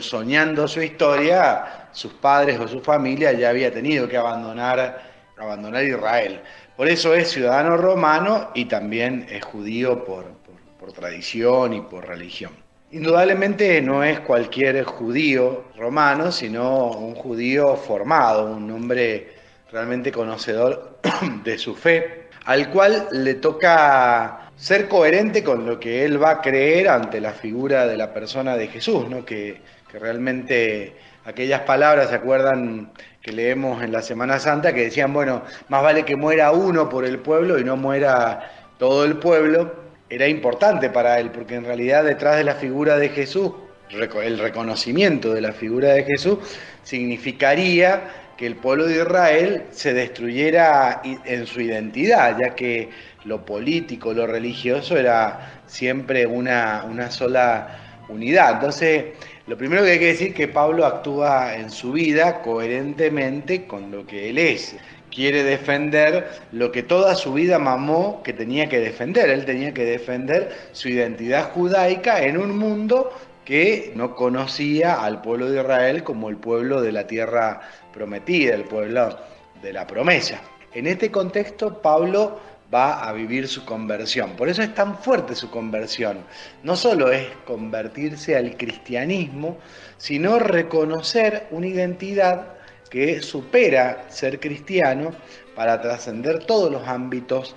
[0.02, 5.02] soñando su historia, sus padres o su familia ya había tenido que abandonar,
[5.38, 6.40] abandonar Israel.
[6.76, 10.36] Por eso es ciudadano romano y también es judío por-
[10.78, 12.65] por tradición y por religión.
[12.92, 19.34] Indudablemente no es cualquier judío romano, sino un judío formado, un hombre
[19.72, 21.00] realmente conocedor
[21.44, 26.40] de su fe, al cual le toca ser coherente con lo que él va a
[26.40, 29.24] creer ante la figura de la persona de Jesús, ¿no?
[29.24, 30.94] que, que realmente
[31.24, 34.72] aquellas palabras, ¿se acuerdan que leemos en la Semana Santa?
[34.72, 39.04] Que decían, bueno, más vale que muera uno por el pueblo y no muera todo
[39.04, 39.85] el pueblo.
[40.08, 43.52] Era importante para él, porque en realidad detrás de la figura de Jesús,
[43.90, 46.38] el reconocimiento de la figura de Jesús,
[46.82, 48.02] significaría
[48.36, 52.90] que el pueblo de Israel se destruyera en su identidad, ya que
[53.24, 58.54] lo político, lo religioso era siempre una, una sola unidad.
[58.54, 59.04] Entonces,
[59.46, 63.90] lo primero que hay que decir es que Pablo actúa en su vida coherentemente con
[63.90, 64.76] lo que él es.
[65.16, 69.30] Quiere defender lo que toda su vida mamó que tenía que defender.
[69.30, 73.10] Él tenía que defender su identidad judaica en un mundo
[73.46, 77.62] que no conocía al pueblo de Israel como el pueblo de la tierra
[77.94, 79.18] prometida, el pueblo
[79.62, 80.38] de la promesa.
[80.74, 82.38] En este contexto, Pablo
[82.72, 84.32] va a vivir su conversión.
[84.36, 86.18] Por eso es tan fuerte su conversión.
[86.62, 89.56] No solo es convertirse al cristianismo,
[89.96, 92.55] sino reconocer una identidad
[92.88, 95.12] que supera ser cristiano
[95.54, 97.56] para trascender todos los ámbitos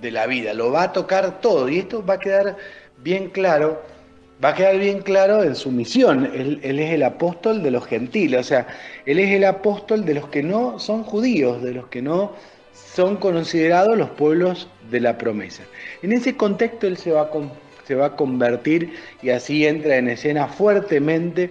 [0.00, 0.54] de la vida.
[0.54, 2.56] Lo va a tocar todo y esto va a quedar
[2.98, 3.82] bien claro
[4.42, 6.30] va a quedar bien claro en su misión.
[6.34, 8.66] Él, es el apóstol de los gentiles, o sea,
[9.06, 12.32] él es el apóstol de los que no son judíos, de los que no
[12.72, 15.62] son considerados los pueblos de la promesa.
[16.02, 17.30] En ese contexto él se va
[17.84, 21.50] se va a convertir y así entra en escena fuertemente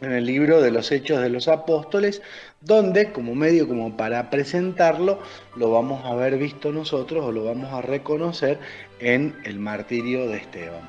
[0.00, 2.22] en el libro de los Hechos de los Apóstoles,
[2.60, 5.20] donde como medio como para presentarlo,
[5.56, 8.58] lo vamos a haber visto nosotros o lo vamos a reconocer
[9.00, 10.88] en el martirio de Esteban.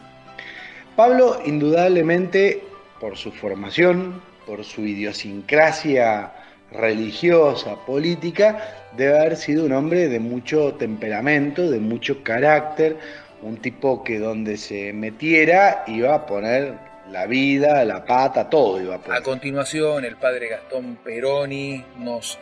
[0.96, 2.64] Pablo, indudablemente,
[3.00, 6.34] por su formación, por su idiosincrasia
[6.72, 8.58] religiosa, política,
[8.98, 12.98] debe haber sido un hombre de mucho temperamento, de mucho carácter,
[13.42, 18.96] un tipo que donde se metiera iba a poner la vida, la pata, todo iba
[18.96, 19.20] a poner.
[19.20, 22.38] A continuación, el padre Gastón Peroni nos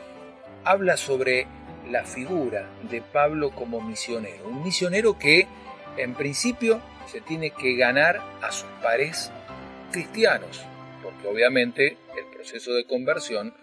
[0.63, 1.47] habla sobre
[1.89, 5.47] la figura de Pablo como misionero, un misionero que
[5.97, 9.31] en principio se tiene que ganar a sus pares
[9.91, 10.65] cristianos,
[11.01, 13.53] porque obviamente el proceso de conversión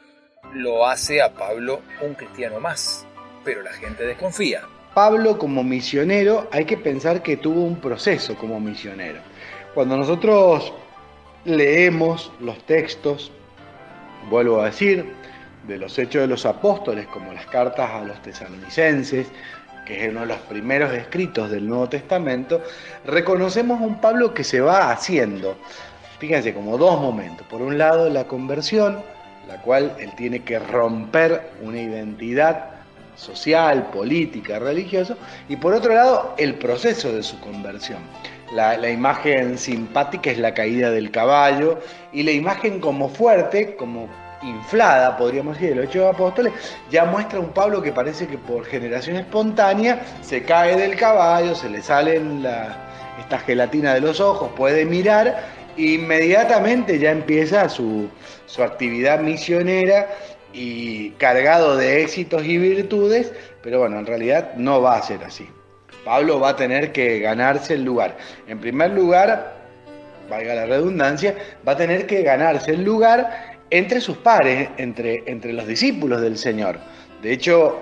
[0.54, 3.06] lo hace a Pablo un cristiano más,
[3.44, 4.62] pero la gente desconfía.
[4.94, 9.20] Pablo como misionero hay que pensar que tuvo un proceso como misionero.
[9.74, 10.72] Cuando nosotros
[11.44, 13.30] leemos los textos,
[14.30, 15.12] vuelvo a decir,
[15.66, 19.28] de los hechos de los apóstoles, como las cartas a los tesalonicenses,
[19.86, 22.62] que es uno de los primeros escritos del Nuevo Testamento,
[23.04, 25.56] reconocemos un Pablo que se va haciendo.
[26.18, 27.46] Fíjense, como dos momentos.
[27.48, 29.02] Por un lado, la conversión,
[29.46, 32.70] la cual él tiene que romper una identidad
[33.16, 35.16] social, política, religiosa,
[35.48, 37.98] y por otro lado, el proceso de su conversión.
[38.54, 41.80] La, imagen simpática es la caída del caballo,
[42.12, 44.08] y la imagen como fuerte, como
[44.42, 46.52] inflada, podríamos decir, de hechos apóstoles,
[46.88, 51.68] ya muestra un Pablo que parece que por generación espontánea se cae del caballo, se
[51.68, 52.76] le salen la,
[53.18, 55.42] esta gelatina de los ojos, puede mirar,
[55.76, 58.08] e inmediatamente ya empieza su,
[58.46, 60.08] su actividad misionera
[60.52, 63.32] y cargado de éxitos y virtudes,
[63.62, 65.48] pero bueno, en realidad no va a ser así.
[66.04, 68.16] Pablo va a tener que ganarse el lugar.
[68.46, 69.54] En primer lugar,
[70.28, 71.34] valga la redundancia,
[71.66, 76.36] va a tener que ganarse el lugar entre sus pares, entre, entre los discípulos del
[76.36, 76.78] Señor.
[77.22, 77.80] De hecho,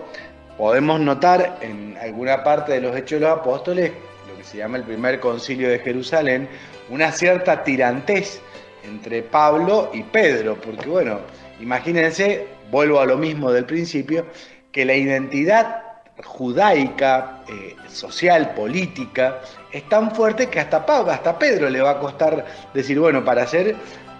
[0.57, 3.93] podemos notar en alguna parte de los Hechos de los Apóstoles,
[4.29, 6.49] lo que se llama el primer concilio de Jerusalén,
[6.89, 8.41] una cierta tirantez
[8.85, 11.21] entre Pablo y Pedro, porque bueno,
[11.61, 14.27] imagínense, vuelvo a lo mismo del principio,
[14.71, 15.92] que la identidad
[16.25, 19.41] judaica, eh, social, política,
[19.71, 22.45] es tan fuerte que hasta, hasta Pedro le va a costar
[22.75, 23.77] decir, bueno, para ser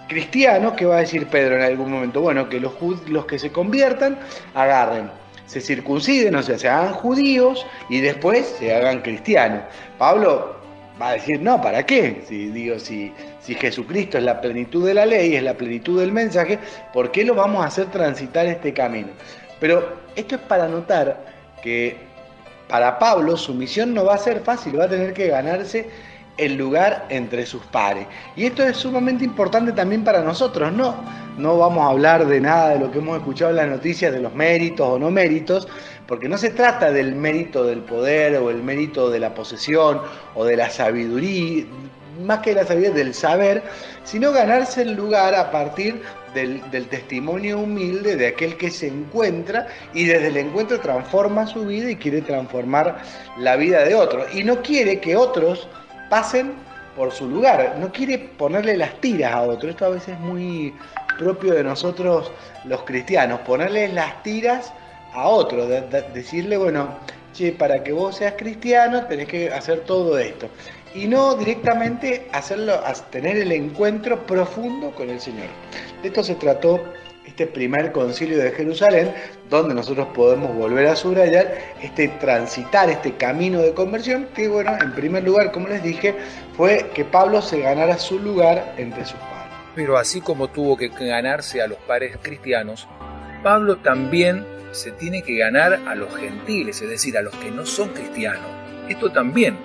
[0.07, 2.21] cristianos, ¿qué va a decir Pedro en algún momento?
[2.21, 2.73] Bueno, que los,
[3.07, 4.17] los que se conviertan
[4.53, 5.09] agarren,
[5.45, 9.61] se circunciden, o sea, se hagan judíos y después se hagan cristianos.
[9.97, 10.55] Pablo
[10.99, 12.23] va a decir, no, ¿para qué?
[12.27, 16.11] Si, digo, si, si Jesucristo es la plenitud de la ley, es la plenitud del
[16.11, 16.59] mensaje,
[16.91, 19.09] ¿por qué lo vamos a hacer transitar este camino?
[19.59, 21.32] Pero esto es para notar
[21.63, 21.97] que
[22.67, 25.89] para Pablo su misión no va a ser fácil, va a tener que ganarse
[26.37, 28.07] el lugar entre sus pares.
[28.35, 30.95] Y esto es sumamente importante también para nosotros, ¿no?
[31.37, 34.19] No vamos a hablar de nada de lo que hemos escuchado en las noticias de
[34.19, 35.67] los méritos o no méritos,
[36.07, 40.01] porque no se trata del mérito del poder o el mérito de la posesión
[40.35, 41.65] o de la sabiduría,
[42.21, 43.63] más que la sabiduría, del saber,
[44.03, 46.01] sino ganarse el lugar a partir
[46.33, 51.89] del, testimonio humilde de aquel que se encuentra y desde el encuentro transforma su vida
[51.91, 52.97] y quiere transformar
[53.37, 54.33] la vida de otros.
[54.33, 55.67] Y no quiere que otros
[56.09, 56.53] pasen
[56.95, 59.71] por su lugar, no quiere ponerle las tiras a otros.
[59.71, 60.73] Esto a veces es muy
[61.17, 62.31] propio de nosotros
[62.65, 64.73] los cristianos, ponerle las tiras
[65.13, 66.97] a otro, de- de- decirle, bueno,
[67.33, 70.49] che, para que vos seas cristiano tenés que hacer todo esto.
[70.95, 72.79] Y no directamente hacerlo,
[73.09, 75.47] tener el encuentro profundo con el Señor.
[76.01, 76.83] De esto se trató
[77.25, 79.11] este primer concilio de Jerusalén,
[79.49, 84.93] donde nosotros podemos volver a subrayar este transitar, este camino de conversión, que bueno, en
[84.93, 86.15] primer lugar, como les dije,
[86.55, 89.53] fue que Pablo se ganara su lugar entre sus padres.
[89.73, 92.87] Pero así como tuvo que ganarse a los pares cristianos,
[93.41, 97.65] Pablo también se tiene que ganar a los gentiles, es decir, a los que no
[97.65, 98.45] son cristianos.
[98.89, 99.57] Esto también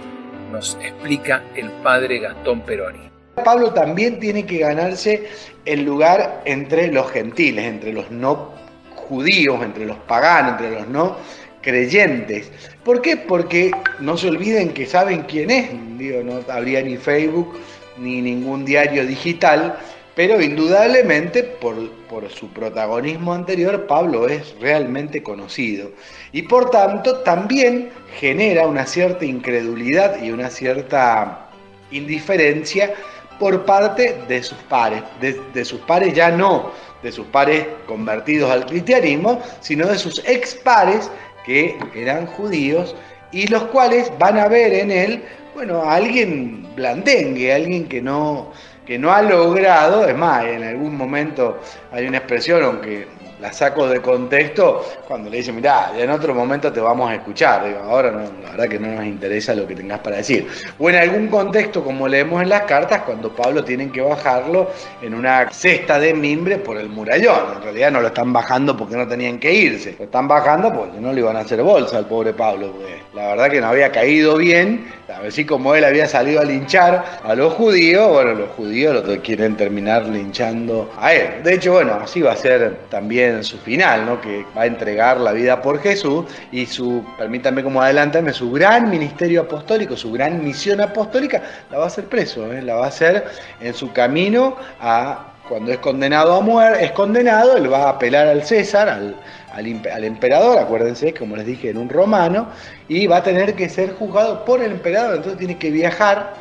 [0.51, 3.11] nos explica el padre Gastón Peroni.
[3.45, 5.29] Pablo también tiene que ganarse
[5.65, 8.53] el lugar entre los gentiles, entre los no
[8.95, 11.17] judíos, entre los paganos, entre los no
[11.63, 12.51] creyentes.
[12.85, 13.17] ¿Por qué?
[13.17, 13.71] Porque
[14.01, 15.73] no se olviden que saben quién es.
[15.73, 17.59] No habría ni Facebook
[17.99, 19.79] ni ningún diario digital,
[20.19, 21.77] pero indudablemente por,
[22.09, 25.93] por su protagonismo anterior, Pablo es realmente conocido.
[26.33, 31.49] Y por tanto también genera una cierta incredulidad y una cierta
[31.93, 32.95] indiferencia
[33.39, 36.73] por parte de sus pares, de, de sus pares ya no
[37.05, 41.09] de sus pares convertidos al cristianismo, sino de sus ex pares
[41.47, 42.97] que eran judíos
[43.31, 45.23] y los cuales van a ver en él,
[45.55, 48.51] bueno, a alguien blandengue, alguien que no,
[48.89, 51.61] que no ha logrado, es más, en algún momento
[51.93, 53.07] hay una expresión, aunque
[53.41, 57.65] la saco de contexto, cuando le dicen, mirá, en otro momento te vamos a escuchar,
[57.67, 60.47] digo, ahora no, la verdad que no nos interesa lo que tengas para decir.
[60.79, 64.71] O en algún contexto, como leemos en las cartas, cuando Pablo tienen que bajarlo
[65.03, 67.57] en una cesta de mimbre por el murallón.
[67.57, 71.01] En realidad no lo están bajando porque no tenían que irse, lo están bajando porque
[71.01, 72.75] no le iban a hacer bolsa al pobre Pablo,
[73.15, 74.87] la verdad que no había caído bien,
[75.27, 79.57] así como él había salido a linchar a los judíos, bueno, los judíos lo quieren
[79.57, 81.43] terminar linchando a él.
[81.43, 84.21] De hecho, bueno, así va a ser también su final, ¿no?
[84.21, 88.91] Que va a entregar la vida por Jesús y su, permítanme como adelantarme, su gran
[88.91, 92.63] ministerio apostólico, su gran misión apostólica, la va a hacer preso, ¿eh?
[92.63, 93.25] la va a hacer
[93.61, 98.27] en su camino a cuando es condenado a muerte, es condenado, él va a apelar
[98.27, 99.17] al César, al,
[99.53, 102.49] al, al emperador, acuérdense, como les dije, en un romano,
[102.87, 106.35] y va a tener que ser juzgado por el emperador, entonces tiene que viajar,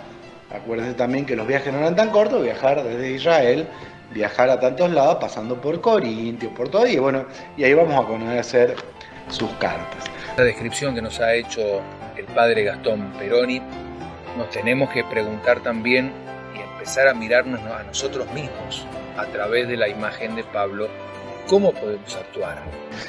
[0.54, 3.68] acuérdense también que los viajes no eran tan cortos, viajar desde Israel,
[4.12, 8.08] viajar a tantos lados, pasando por Corintio, por todo, y bueno, y ahí vamos a
[8.08, 8.76] conocer
[9.30, 10.06] sus cartas.
[10.38, 11.82] La descripción que nos ha hecho
[12.16, 13.62] el padre Gastón Peroni,
[14.38, 16.12] nos tenemos que preguntar también
[16.56, 18.86] y empezar a mirarnos a nosotros mismos
[19.18, 20.88] a través de la imagen de Pablo,
[21.48, 22.62] cómo podemos actuar.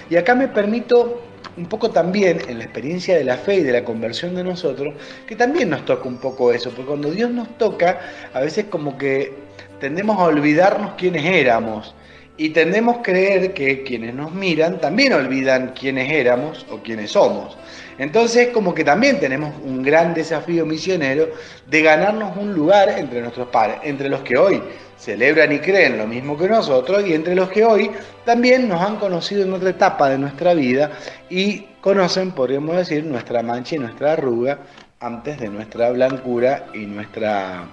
[0.09, 1.23] Y acá me permito
[1.57, 4.95] un poco también en la experiencia de la fe y de la conversión de nosotros,
[5.27, 8.01] que también nos toca un poco eso, porque cuando Dios nos toca,
[8.33, 9.48] a veces como que
[9.81, 11.95] tendemos a olvidarnos quiénes éramos
[12.37, 17.59] y tendemos a creer que quienes nos miran también olvidan quiénes éramos o quiénes somos.
[17.99, 21.29] Entonces como que también tenemos un gran desafío misionero
[21.67, 24.63] de ganarnos un lugar entre nuestros pares, entre los que hoy
[24.97, 27.91] celebran y creen lo mismo que nosotros y entre los que hoy
[28.25, 30.93] también nos han conocido en otra etapa de nuestra vida
[31.29, 34.59] y conocen, podríamos decir, nuestra mancha y nuestra arruga
[35.01, 37.67] antes de nuestra blancura y nuestra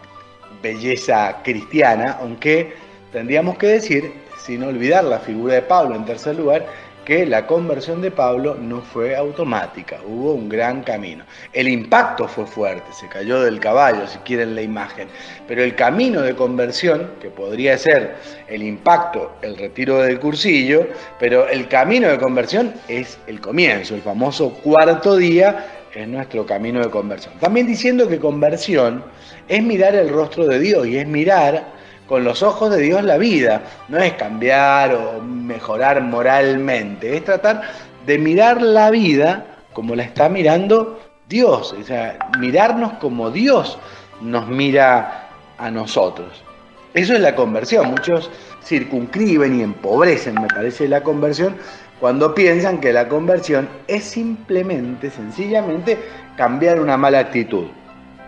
[0.65, 2.73] belleza cristiana, aunque
[3.11, 6.65] tendríamos que decir, sin olvidar la figura de Pablo en tercer lugar,
[7.05, 11.23] que la conversión de Pablo no fue automática, hubo un gran camino.
[11.53, 15.07] El impacto fue fuerte, se cayó del caballo, si quieren la imagen,
[15.47, 18.15] pero el camino de conversión, que podría ser
[18.47, 20.87] el impacto, el retiro del cursillo,
[21.19, 26.81] pero el camino de conversión es el comienzo, el famoso cuarto día es nuestro camino
[26.81, 27.33] de conversión.
[27.39, 29.03] También diciendo que conversión
[29.47, 31.73] es mirar el rostro de Dios y es mirar
[32.07, 33.61] con los ojos de Dios la vida.
[33.87, 37.61] No es cambiar o mejorar moralmente, es tratar
[38.05, 43.79] de mirar la vida como la está mirando Dios, o sea, mirarnos como Dios
[44.21, 46.43] nos mira a nosotros.
[46.93, 47.89] Eso es la conversión.
[47.89, 48.29] Muchos
[48.63, 51.57] circunscriben y empobrecen, me parece, la conversión
[52.05, 55.97] cuando piensan que la conversión es simplemente, sencillamente,
[56.37, 57.65] cambiar una mala actitud.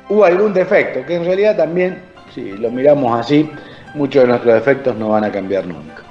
[0.10, 2.02] Hubo algún defecto, que en realidad también,
[2.34, 3.48] si lo miramos así,
[3.94, 6.02] muchos de nuestros defectos no van a cambiar nunca.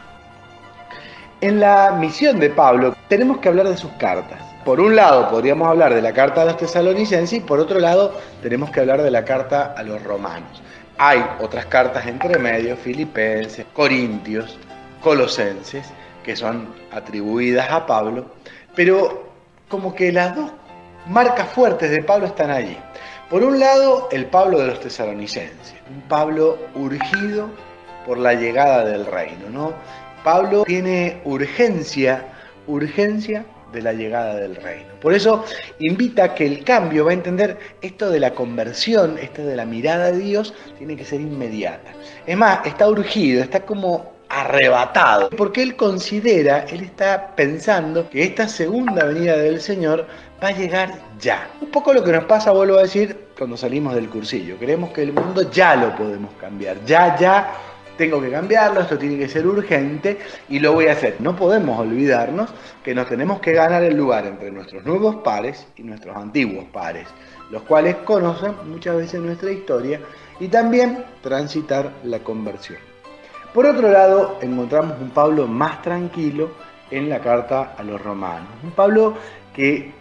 [1.41, 4.39] En la misión de Pablo tenemos que hablar de sus cartas.
[4.65, 8.15] Por un lado podríamos hablar de la carta a los tesalonicenses y por otro lado
[8.43, 10.63] tenemos que hablar de la carta a los romanos.
[10.99, 14.57] Hay otras cartas entre medio, filipenses, corintios,
[15.03, 15.93] colosenses,
[16.27, 18.27] que son atribuidas a Pablo,
[18.75, 19.31] pero
[19.69, 20.51] como que las dos
[21.07, 22.77] marcas fuertes de Pablo están allí.
[23.31, 27.49] Por un lado, el Pablo de los tesalonicenses, un Pablo urgido
[28.05, 29.73] por la llegada del reino, ¿no?
[30.25, 32.25] Pablo tiene urgencia,
[32.67, 34.89] urgencia de la llegada del reino.
[35.01, 35.45] Por eso
[35.79, 39.65] invita a que el cambio va a entender esto de la conversión, esto de la
[39.65, 41.93] mirada de Dios, tiene que ser inmediata.
[42.27, 48.47] Es más, está urgido, está como arrebatado, porque él considera, él está pensando que esta
[48.49, 50.07] segunda venida del Señor
[50.43, 51.49] va a llegar ya.
[51.63, 54.57] Un poco lo que nos pasa, vuelvo a decir, cuando salimos del cursillo.
[54.59, 57.55] Creemos que el mundo ya lo podemos cambiar, ya, ya
[57.97, 60.19] tengo que cambiarlo, esto tiene que ser urgente
[60.51, 61.17] y lo voy a hacer.
[61.19, 62.51] No podemos olvidarnos
[62.85, 67.09] que nos tenemos que ganar el lugar entre nuestros nuevos pares y nuestros antiguos pares,
[67.51, 69.99] los cuales conocen muchas veces nuestra historia
[70.41, 72.96] y también transitar la conversión.
[73.57, 76.51] Por otro lado, encontramos un Pablo más tranquilo
[76.91, 78.51] en la carta a los romanos.
[78.63, 79.15] Un Pablo
[79.55, 79.93] que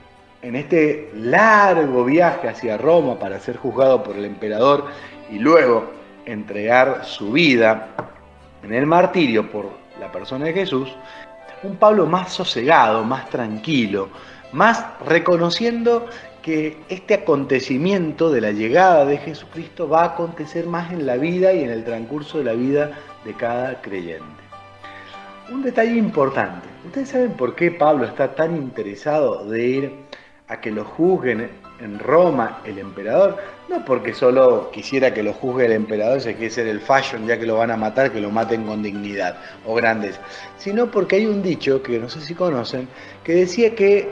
[0.41, 4.87] en este largo viaje hacia Roma para ser juzgado por el emperador
[5.31, 5.89] y luego
[6.25, 7.95] entregar su vida
[8.61, 9.69] en el martirio por
[10.01, 10.93] la persona de Jesús,
[11.63, 14.09] un Pablo más sosegado, más tranquilo,
[14.51, 16.07] más reconociendo
[16.41, 21.53] que este acontecimiento de la llegada de Jesucristo va a acontecer más en la vida
[21.53, 22.91] y en el transcurso de la vida
[23.25, 24.43] de cada creyente.
[25.51, 29.93] Un detalle importante, ¿ustedes saben por qué Pablo está tan interesado de ir
[30.47, 31.49] a que lo juzguen
[31.79, 33.37] en Roma el emperador?
[33.69, 37.37] No porque solo quisiera que lo juzgue el emperador, se quiere ser el fashion, ya
[37.37, 40.21] que lo van a matar, que lo maten con dignidad o grandeza,
[40.57, 42.87] sino porque hay un dicho que no sé si conocen,
[43.23, 44.09] que decía que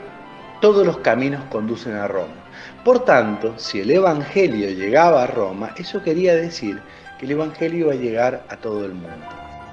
[0.60, 2.44] todos los caminos conducen a Roma.
[2.84, 6.80] Por tanto, si el Evangelio llegaba a Roma, eso quería decir
[7.24, 9.16] el Evangelio iba a llegar a todo el mundo.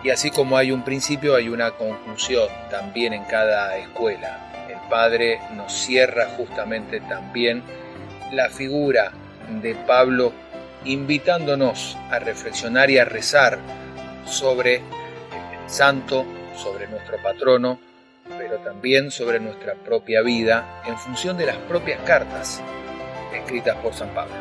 [0.04, 4.68] Y así como hay un principio, hay una conclusión también en cada escuela.
[4.70, 7.62] El Padre nos cierra justamente también
[8.32, 9.12] la figura
[9.62, 10.32] de Pablo
[10.86, 13.60] invitándonos a reflexionar y a rezar
[14.26, 16.26] sobre el santo,
[16.56, 17.80] sobre nuestro patrono,
[18.38, 22.62] pero también sobre nuestra propia vida en función de las propias cartas
[23.36, 24.34] escritas por San Pablo.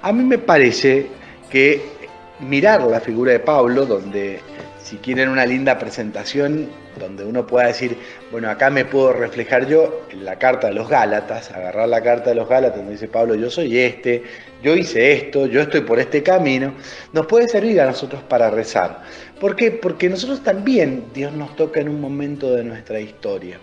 [0.00, 1.08] A mí me parece
[1.50, 1.93] que
[2.38, 4.42] mirar la figura de Pablo, donde
[4.84, 6.68] si quieren una linda presentación,
[7.00, 7.96] donde uno pueda decir,
[8.30, 12.30] bueno, acá me puedo reflejar yo en la carta de los Gálatas, agarrar la carta
[12.30, 14.22] de los Gálatas donde dice Pablo, yo soy este,
[14.62, 16.74] yo hice esto, yo estoy por este camino,
[17.14, 19.00] nos puede servir a nosotros para rezar.
[19.40, 19.70] ¿Por qué?
[19.70, 23.58] Porque nosotros también Dios nos toca en un momento de nuestra historia.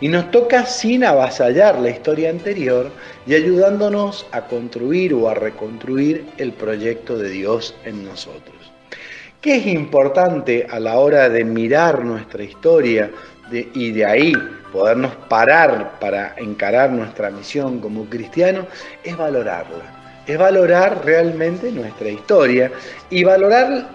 [0.00, 2.90] Y nos toca sin avasallar la historia anterior
[3.28, 8.63] y ayudándonos a construir o a reconstruir el proyecto de Dios en nosotros.
[9.44, 13.10] ¿Qué es importante a la hora de mirar nuestra historia
[13.52, 14.32] y de ahí
[14.72, 18.64] podernos parar para encarar nuestra misión como cristianos?
[19.04, 20.22] Es valorarla.
[20.26, 22.72] Es valorar realmente nuestra historia
[23.10, 23.88] y valorar,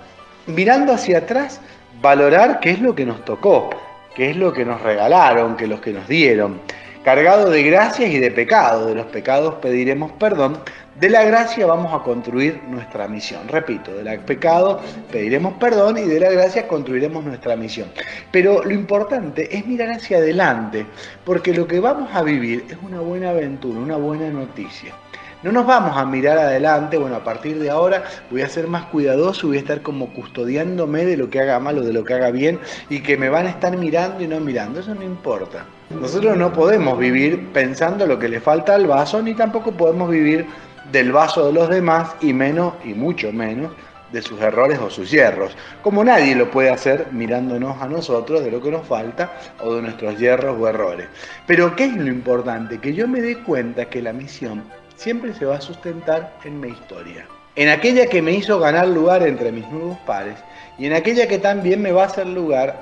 [0.46, 1.60] mirando hacia atrás,
[2.00, 3.72] valorar qué es lo que nos tocó,
[4.14, 6.62] qué es lo que nos regalaron, qué es lo que nos dieron.
[7.04, 8.86] Cargado de gracias y de pecado.
[8.86, 10.60] De los pecados pediremos perdón.
[11.00, 13.48] De la gracia vamos a construir nuestra misión.
[13.48, 17.90] Repito, del pecado pediremos perdón y de la gracia construiremos nuestra misión.
[18.32, 20.86] Pero lo importante es mirar hacia adelante,
[21.24, 24.94] porque lo que vamos a vivir es una buena aventura, una buena noticia.
[25.42, 28.84] No nos vamos a mirar adelante, bueno, a partir de ahora voy a ser más
[28.88, 32.16] cuidadoso, voy a estar como custodiándome de lo que haga mal o de lo que
[32.16, 35.66] haga bien y que me van a estar mirando y no mirando, eso no importa.
[35.90, 40.46] Nosotros no podemos vivir pensando lo que le falta al vaso, ni tampoco podemos vivir
[40.92, 43.72] del vaso de los demás y menos, y mucho menos,
[44.12, 48.52] de sus errores o sus hierros, como nadie lo puede hacer mirándonos a nosotros de
[48.52, 51.08] lo que nos falta o de nuestros hierros o errores.
[51.46, 52.80] Pero ¿qué es lo importante?
[52.80, 54.64] Que yo me dé cuenta que la misión
[54.96, 57.26] siempre se va a sustentar en mi historia,
[57.56, 60.38] en aquella que me hizo ganar lugar entre mis nuevos pares
[60.78, 62.80] y en aquella que también me va a hacer lugar,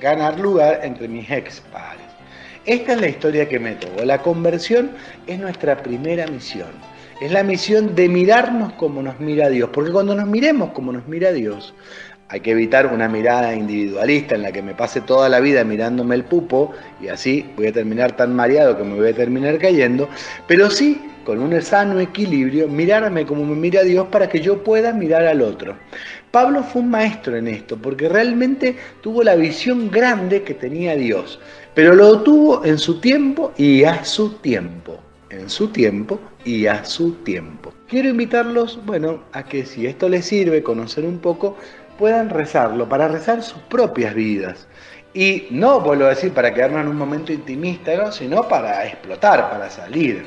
[0.00, 2.06] ganar lugar entre mis ex pares.
[2.64, 4.04] Esta es la historia que me tocó.
[4.04, 4.90] La conversión
[5.28, 6.70] es nuestra primera misión.
[7.18, 9.70] Es la misión de mirarnos como nos mira Dios.
[9.72, 11.72] Porque cuando nos miremos como nos mira Dios,
[12.28, 16.14] hay que evitar una mirada individualista en la que me pase toda la vida mirándome
[16.14, 20.10] el pupo y así voy a terminar tan mareado que me voy a terminar cayendo,
[20.46, 24.92] pero sí con un sano equilibrio mirarme como me mira Dios para que yo pueda
[24.92, 25.74] mirar al otro.
[26.30, 31.40] Pablo fue un maestro en esto porque realmente tuvo la visión grande que tenía Dios,
[31.74, 34.98] pero lo tuvo en su tiempo y a su tiempo,
[35.30, 37.74] en su tiempo y a su tiempo.
[37.88, 41.56] Quiero invitarlos, bueno, a que si esto les sirve conocer un poco,
[41.98, 44.68] puedan rezarlo, para rezar sus propias vidas.
[45.12, 48.12] Y no, vuelvo a decir, para quedarnos en un momento intimista, ¿no?
[48.12, 50.24] sino para explotar, para salir.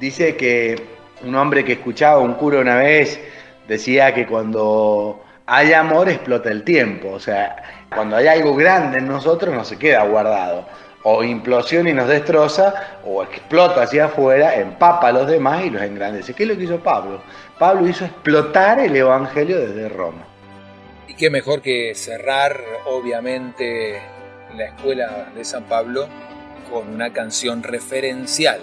[0.00, 0.82] Dice que
[1.22, 3.20] un hombre que escuchaba un cura una vez
[3.68, 9.06] decía que cuando hay amor explota el tiempo, o sea, cuando hay algo grande en
[9.06, 10.66] nosotros no se queda guardado.
[11.04, 15.82] O implosiona y nos destroza, o explota hacia afuera, empapa a los demás y los
[15.82, 16.34] engrandece.
[16.34, 17.20] ¿Qué es lo que hizo Pablo?
[17.58, 20.24] Pablo hizo explotar el Evangelio desde Roma.
[21.08, 24.00] Y qué mejor que cerrar, obviamente,
[24.56, 26.06] la escuela de San Pablo
[26.70, 28.60] con una canción referencial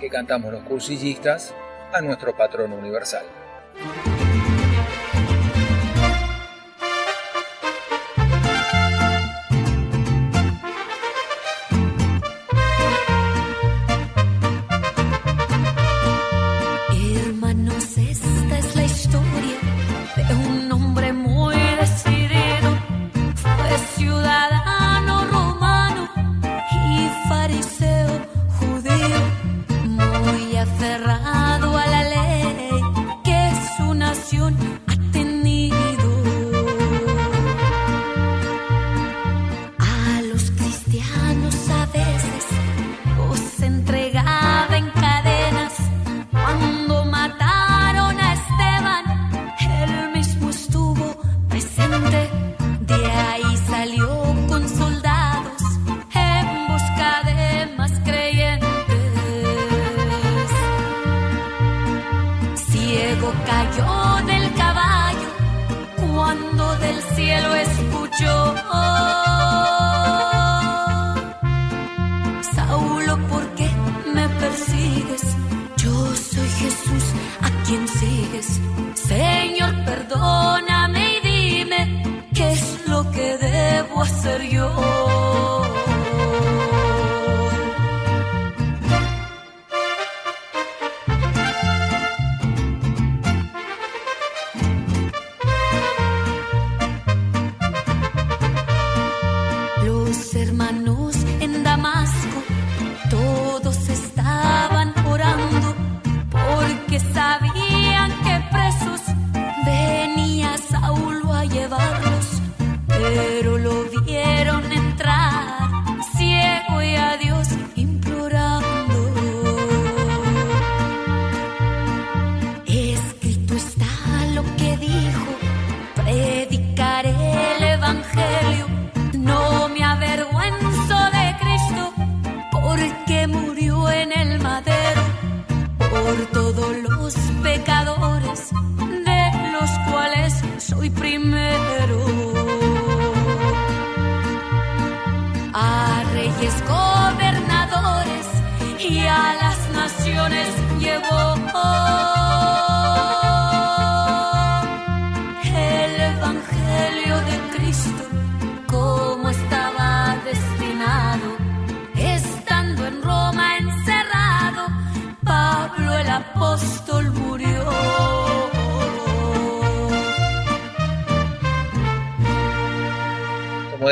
[0.00, 1.54] que cantamos los cursillistas
[1.92, 3.24] a nuestro patrono universal.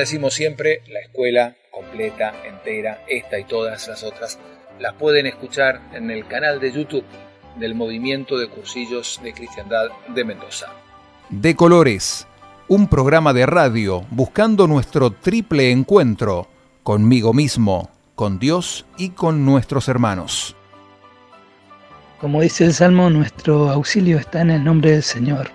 [0.08, 4.38] Decimos siempre, la escuela completa, entera, esta y todas las otras,
[4.80, 7.04] las pueden escuchar en el canal de YouTube
[7.56, 10.68] del Movimiento de Cursillos de Cristiandad de Mendoza.
[11.28, 12.26] De Colores,
[12.68, 16.48] un programa de radio buscando nuestro triple encuentro
[16.82, 20.56] conmigo mismo, con Dios y con nuestros hermanos.
[22.18, 25.50] Como dice el Salmo, nuestro auxilio está en el nombre del Señor.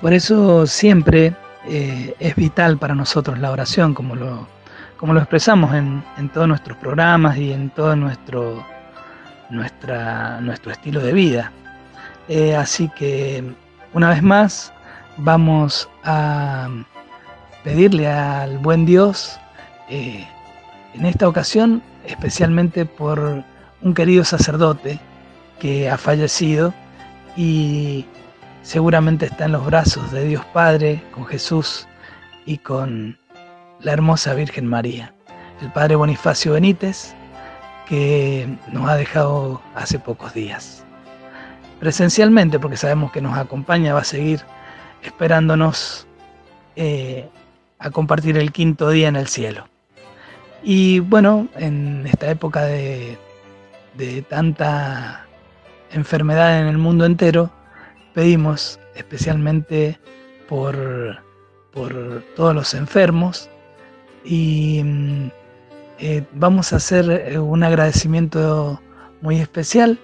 [0.00, 1.36] Por eso siempre
[1.66, 4.46] eh, es vital para nosotros la oración, como lo,
[4.96, 8.64] como lo expresamos en, en todos nuestros programas y en todo nuestro,
[9.50, 11.52] nuestra, nuestro estilo de vida.
[12.28, 13.42] Eh, así que
[13.92, 14.72] una vez más
[15.16, 16.68] vamos a
[17.64, 19.38] pedirle al buen Dios,
[19.88, 20.26] eh,
[20.94, 23.44] en esta ocasión especialmente por
[23.82, 24.98] un querido sacerdote
[25.58, 26.72] que ha fallecido
[27.36, 28.06] y
[28.62, 31.86] seguramente está en los brazos de Dios Padre, con Jesús
[32.46, 33.18] y con
[33.80, 35.14] la hermosa Virgen María.
[35.60, 37.14] El Padre Bonifacio Benítez,
[37.86, 40.84] que nos ha dejado hace pocos días.
[41.80, 44.42] Presencialmente, porque sabemos que nos acompaña, va a seguir
[45.02, 46.06] esperándonos
[46.76, 47.28] eh,
[47.78, 49.66] a compartir el quinto día en el cielo.
[50.62, 53.18] Y bueno, en esta época de,
[53.96, 55.26] de tanta
[55.90, 57.50] enfermedad en el mundo entero,
[58.14, 59.98] pedimos especialmente
[60.48, 61.22] por,
[61.72, 63.48] por todos los enfermos
[64.24, 65.30] y mm,
[65.98, 68.80] eh, vamos a hacer eh, un agradecimiento
[69.20, 69.98] muy especial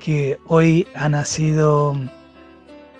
[0.00, 1.96] que hoy ha nacido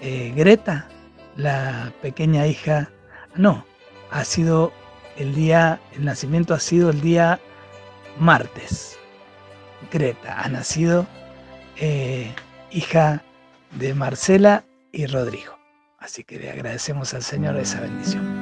[0.00, 0.88] eh, Greta,
[1.36, 2.90] la pequeña hija,
[3.36, 3.64] no,
[4.10, 4.72] ha sido
[5.16, 7.40] el día, el nacimiento ha sido el día
[8.18, 8.98] martes.
[9.90, 11.06] Greta ha nacido
[12.70, 13.22] hija
[13.78, 15.58] de Marcela y Rodrigo.
[15.98, 18.41] Así que le agradecemos al Señor esa bendición.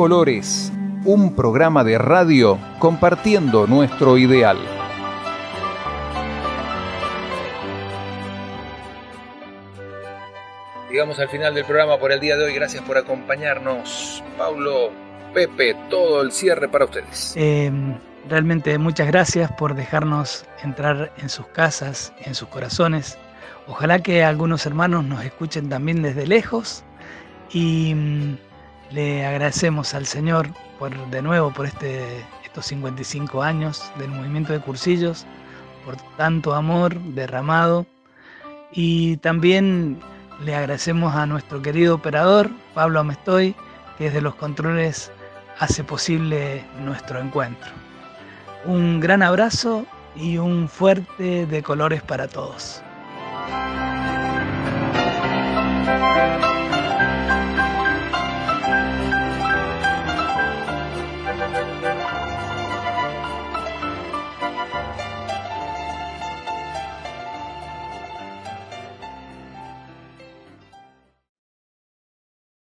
[0.00, 0.72] Colores,
[1.04, 4.56] un programa de radio compartiendo nuestro ideal.
[10.90, 12.54] Llegamos al final del programa por el día de hoy.
[12.54, 14.24] Gracias por acompañarnos.
[14.38, 14.90] Paulo,
[15.34, 17.34] Pepe, todo el cierre para ustedes.
[17.36, 17.70] Eh,
[18.26, 23.18] realmente muchas gracias por dejarnos entrar en sus casas, en sus corazones.
[23.66, 26.84] Ojalá que algunos hermanos nos escuchen también desde lejos
[27.52, 28.38] y mm,
[28.90, 34.60] le agradecemos al Señor por de nuevo por este, estos 55 años del movimiento de
[34.60, 35.26] cursillos,
[35.84, 37.86] por tanto amor derramado
[38.72, 40.00] y también
[40.44, 43.54] le agradecemos a nuestro querido operador Pablo Amestoy
[43.98, 45.12] que desde los controles
[45.58, 47.70] hace posible nuestro encuentro.
[48.64, 49.84] Un gran abrazo
[50.16, 52.82] y un fuerte de colores para todos.